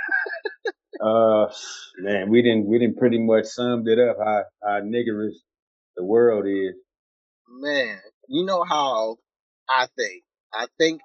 [1.01, 1.53] uh,
[1.99, 5.37] man, we didn't we didn't pretty much summed it up how how niggerish
[5.97, 6.75] the world is.
[7.49, 7.99] Man,
[8.29, 9.17] you know how
[9.71, 10.25] I think.
[10.53, 11.01] I think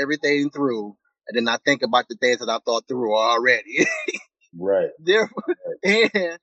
[0.00, 0.96] everything through,
[1.28, 3.86] and then I think about the things that I thought through already.
[4.58, 4.88] Right.
[4.98, 5.44] Therefore,
[5.84, 6.38] and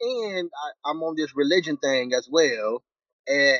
[0.00, 2.84] and I, I'm on this religion thing as well,
[3.26, 3.58] and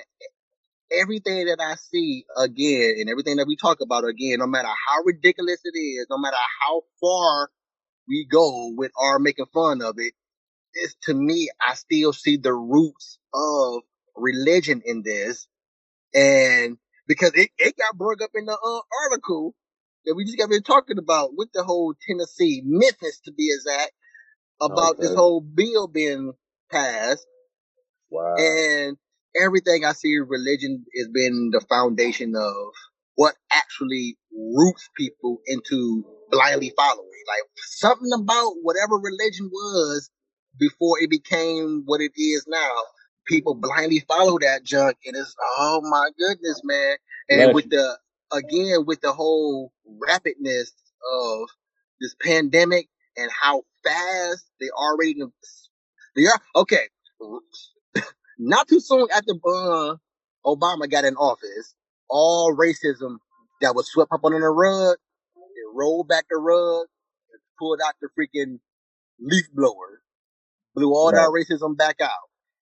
[0.93, 5.03] everything that I see again and everything that we talk about again, no matter how
[5.05, 7.51] ridiculous it is, no matter how far
[8.09, 10.13] we go with our making fun of it,
[10.75, 13.83] it, is to me, I still see the roots of
[14.15, 15.49] religion in this.
[16.15, 19.55] And because it, it got brought up in the uh, article
[20.07, 23.93] that we just got been talking about with the whole Tennessee, Memphis to be exact,
[24.61, 25.03] about Okay.
[25.03, 26.33] this whole bill being
[26.71, 27.27] passed.
[28.11, 28.35] Wow.
[28.39, 28.97] And
[29.41, 32.73] everything I see religion has been the foundation of
[33.17, 37.11] what actually roots people into blindly following.
[37.29, 40.11] Like something about whatever religion was
[40.59, 42.73] before it became what it is now.
[43.27, 46.97] People blindly follow that junk and it's oh my goodness, man.
[47.29, 47.99] And with the
[48.33, 49.73] again with the whole
[50.09, 50.73] rapidness
[51.13, 51.49] of
[52.01, 55.15] this pandemic and how fast they already
[56.15, 56.89] they are okay
[58.39, 59.97] not too soon after uh,
[60.45, 61.75] Obama got in office,
[62.09, 63.17] all racism
[63.61, 64.97] that was swept up under the rug,
[65.37, 66.87] they rolled back the rug,
[67.33, 68.59] and pulled out the freaking
[69.19, 70.03] leaf blower,
[70.75, 72.11] blew all that racism back out.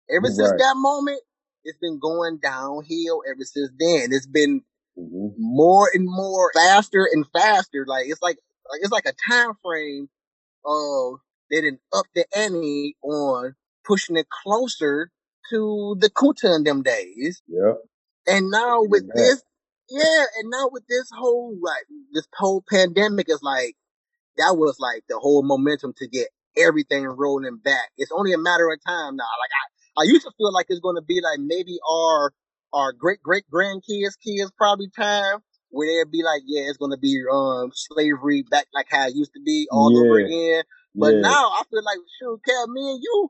[0.10, 1.22] Ever since that moment,
[1.64, 4.10] it's been going downhill ever since then.
[4.12, 4.62] It's been
[4.96, 7.86] more and more faster and faster.
[7.88, 8.38] Like it's like
[8.72, 10.10] like it's like a time frame
[10.66, 11.20] of
[11.52, 15.12] they didn't up the ante on pushing it closer
[15.50, 17.42] to the Kuta in them days.
[17.48, 17.78] Yep.
[18.28, 19.44] And now with it this,
[19.90, 23.76] yeah, and now with this whole like this whole pandemic is like
[24.38, 27.90] that was like the whole momentum to get everything rolling back.
[27.98, 29.24] It's only a matter of time now.
[29.24, 29.52] Like
[29.98, 32.32] I, I used to feel like it's gonna be like maybe our
[32.74, 37.22] our great great grandkids kids probably time where they'd be like, yeah, it's gonna be
[37.32, 40.64] um slavery back like how it used to be all over again.
[40.96, 41.22] But Yeah.
[41.22, 43.30] now I feel like shoot, Cal, me and you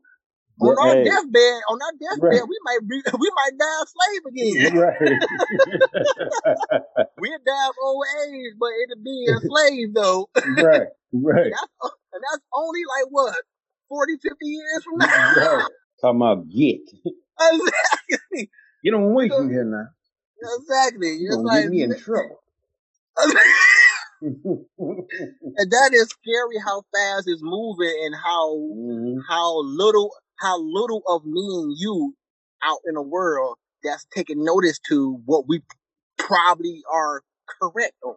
[0.61, 1.03] Yeah, on our hey.
[1.05, 2.49] deathbed, on our deathbed, Right.
[2.49, 4.73] we might be, we might die a slave again.
[4.73, 5.19] right.
[7.17, 10.29] We'll die of old age, but it'll be a slave though.
[10.57, 10.87] right.
[11.13, 11.51] Right.
[11.51, 13.35] That's, and that's only like what
[13.87, 15.33] 40, 50 years from now.
[15.37, 15.63] Right.
[16.01, 16.81] Talking about get.
[17.39, 18.49] exactly,
[18.83, 19.87] Get on away from here now.
[20.59, 21.15] exactly.
[21.15, 22.39] You gonna like, get me in trouble.
[24.21, 29.19] and that is scary how fast it's moving and how Mhm.
[29.27, 32.15] how little how little of me and you
[32.63, 35.61] out in the world that's taking notice to what we
[36.17, 37.21] probably are
[37.61, 38.15] correct on.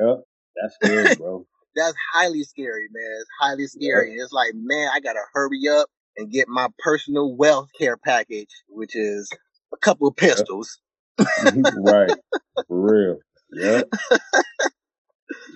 [0.00, 0.24] Yep.
[0.60, 1.46] That's scary, bro.
[1.76, 3.04] That's highly scary, man.
[3.20, 4.14] It's highly scary.
[4.14, 8.96] It's like, man, I gotta hurry up and get my personal wealth care package, which
[8.96, 9.30] is
[9.76, 10.80] a couple of pistols.
[11.18, 12.16] right.
[12.68, 13.18] For real.
[13.52, 13.82] Yeah.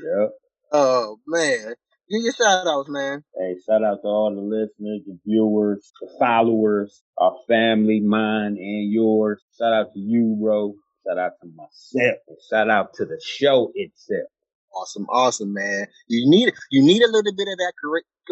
[0.02, 0.30] Yep.
[0.72, 1.74] Oh man.
[2.10, 3.22] Give your shout outs, man.
[3.38, 8.92] Hey, shout out to all the listeners, the viewers, the followers, our family, mine and
[8.92, 9.40] yours.
[9.56, 10.74] Shout out to you, bro.
[11.06, 12.18] Shout out to myself.
[12.50, 14.28] Shout out to the show itself.
[14.74, 15.86] Awesome, awesome, man.
[16.08, 17.72] You need you need a little bit of that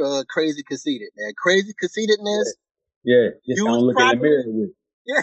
[0.04, 1.32] uh, crazy conceited, man.
[1.36, 2.56] Crazy conceitedness.
[3.04, 4.70] Yeah, just You don't look in the mirror with
[5.06, 5.22] Yeah.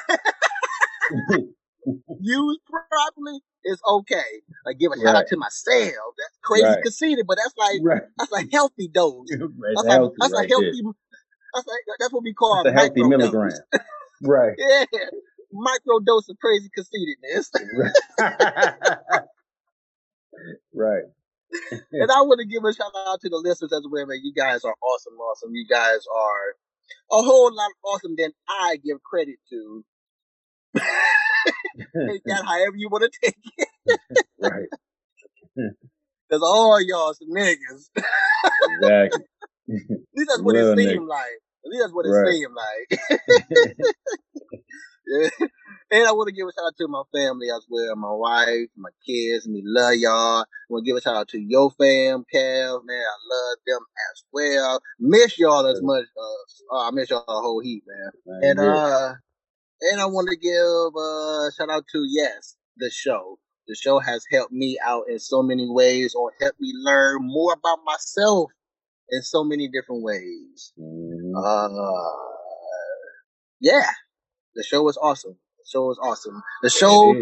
[2.22, 4.42] used properly is okay.
[4.66, 6.14] Like give a shout out to myself.
[6.18, 6.84] That's crazy Right.
[6.84, 8.02] conceited, but that's like right.
[8.18, 9.28] that's a healthy dose.
[9.32, 9.42] It's
[9.84, 10.82] That's healthy like that's right a healthy.
[11.54, 12.74] That's like that's what we call there.
[12.74, 13.52] It's a healthy milligram.
[14.24, 14.54] right.
[14.58, 14.86] Yeah,
[15.52, 17.52] micro dose of crazy conceitedness.
[20.74, 21.04] right.
[21.92, 24.20] and I want to give a shout out to the listeners as well, man.
[24.24, 25.52] You guys are awesome, awesome.
[25.54, 29.86] You guys are a whole lot awesome than I give credit to.
[32.08, 33.70] Take that however you want to take it.
[34.40, 34.70] right.
[36.30, 37.90] Because all y'all some niggas.
[38.82, 39.24] Exactly.
[39.70, 39.78] At
[40.16, 40.92] least that's what Real it niggas.
[40.92, 41.40] seemed like.
[41.66, 42.34] At least that's what it Right.
[42.34, 43.00] seemed like.
[45.08, 45.30] yeah.
[45.92, 48.70] And I want to give a shout out to my family as well, my wife,
[48.76, 50.42] my kids, and we love y'all.
[50.42, 53.04] I want to give a shout out to your fam, Cal, man.
[53.04, 54.82] I love them as well.
[55.00, 56.06] Miss y'all as much.
[56.18, 58.12] Uh, uh, I miss y'all a whole heap, man.
[58.50, 59.14] And uh,
[59.82, 60.52] and I want to give
[60.96, 63.40] a shout out to yes, the show.
[63.68, 67.54] The show has helped me out in so many ways, or helped me learn more
[67.54, 68.52] about myself
[69.10, 70.74] in so many different ways.
[70.80, 71.34] Mhm.
[71.36, 71.70] Uh,
[73.60, 73.90] yeah,
[74.56, 75.38] the show was awesome.
[75.60, 76.44] The show was awesome.
[76.62, 77.16] The show,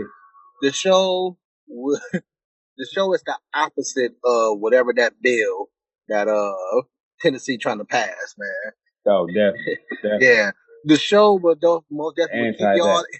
[0.61, 1.37] the show,
[1.67, 5.69] the show is the opposite of whatever that bill
[6.09, 6.81] that uh
[7.21, 8.73] Tennessee trying to pass, man.
[9.07, 9.79] Oh, definitely.
[10.03, 10.27] definitely.
[10.27, 10.51] Yeah,
[10.85, 11.55] the show will
[11.89, 13.03] most definitely keep y'all.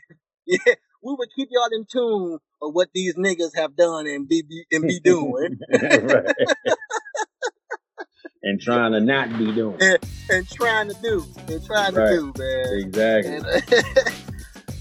[0.46, 0.58] Yeah,
[1.02, 4.66] we would keep y'all in tune of what these niggas have done and be, be
[4.74, 5.58] and be doing
[8.44, 9.80] and trying to not be doing.
[10.30, 12.10] and trying to do and trying Right.
[12.10, 12.80] to do, man.
[12.80, 13.36] Exactly.
[13.38, 13.46] And,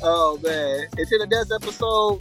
[0.04, 0.86] Oh man.
[0.98, 2.20] Until the next episode,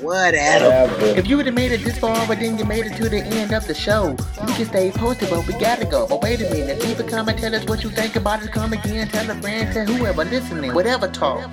[0.00, 0.64] whatever.
[0.64, 1.18] Whatever.
[1.18, 3.18] If you would have made it this far, but then you made it to the
[3.18, 4.10] end of the show,
[4.46, 6.06] you can stay posted, but we gotta go.
[6.06, 8.52] But wait a minute, leave a comment, tell us what you think about it.
[8.52, 11.50] Come again, tell a friend, tell whoever listening, whatever talk.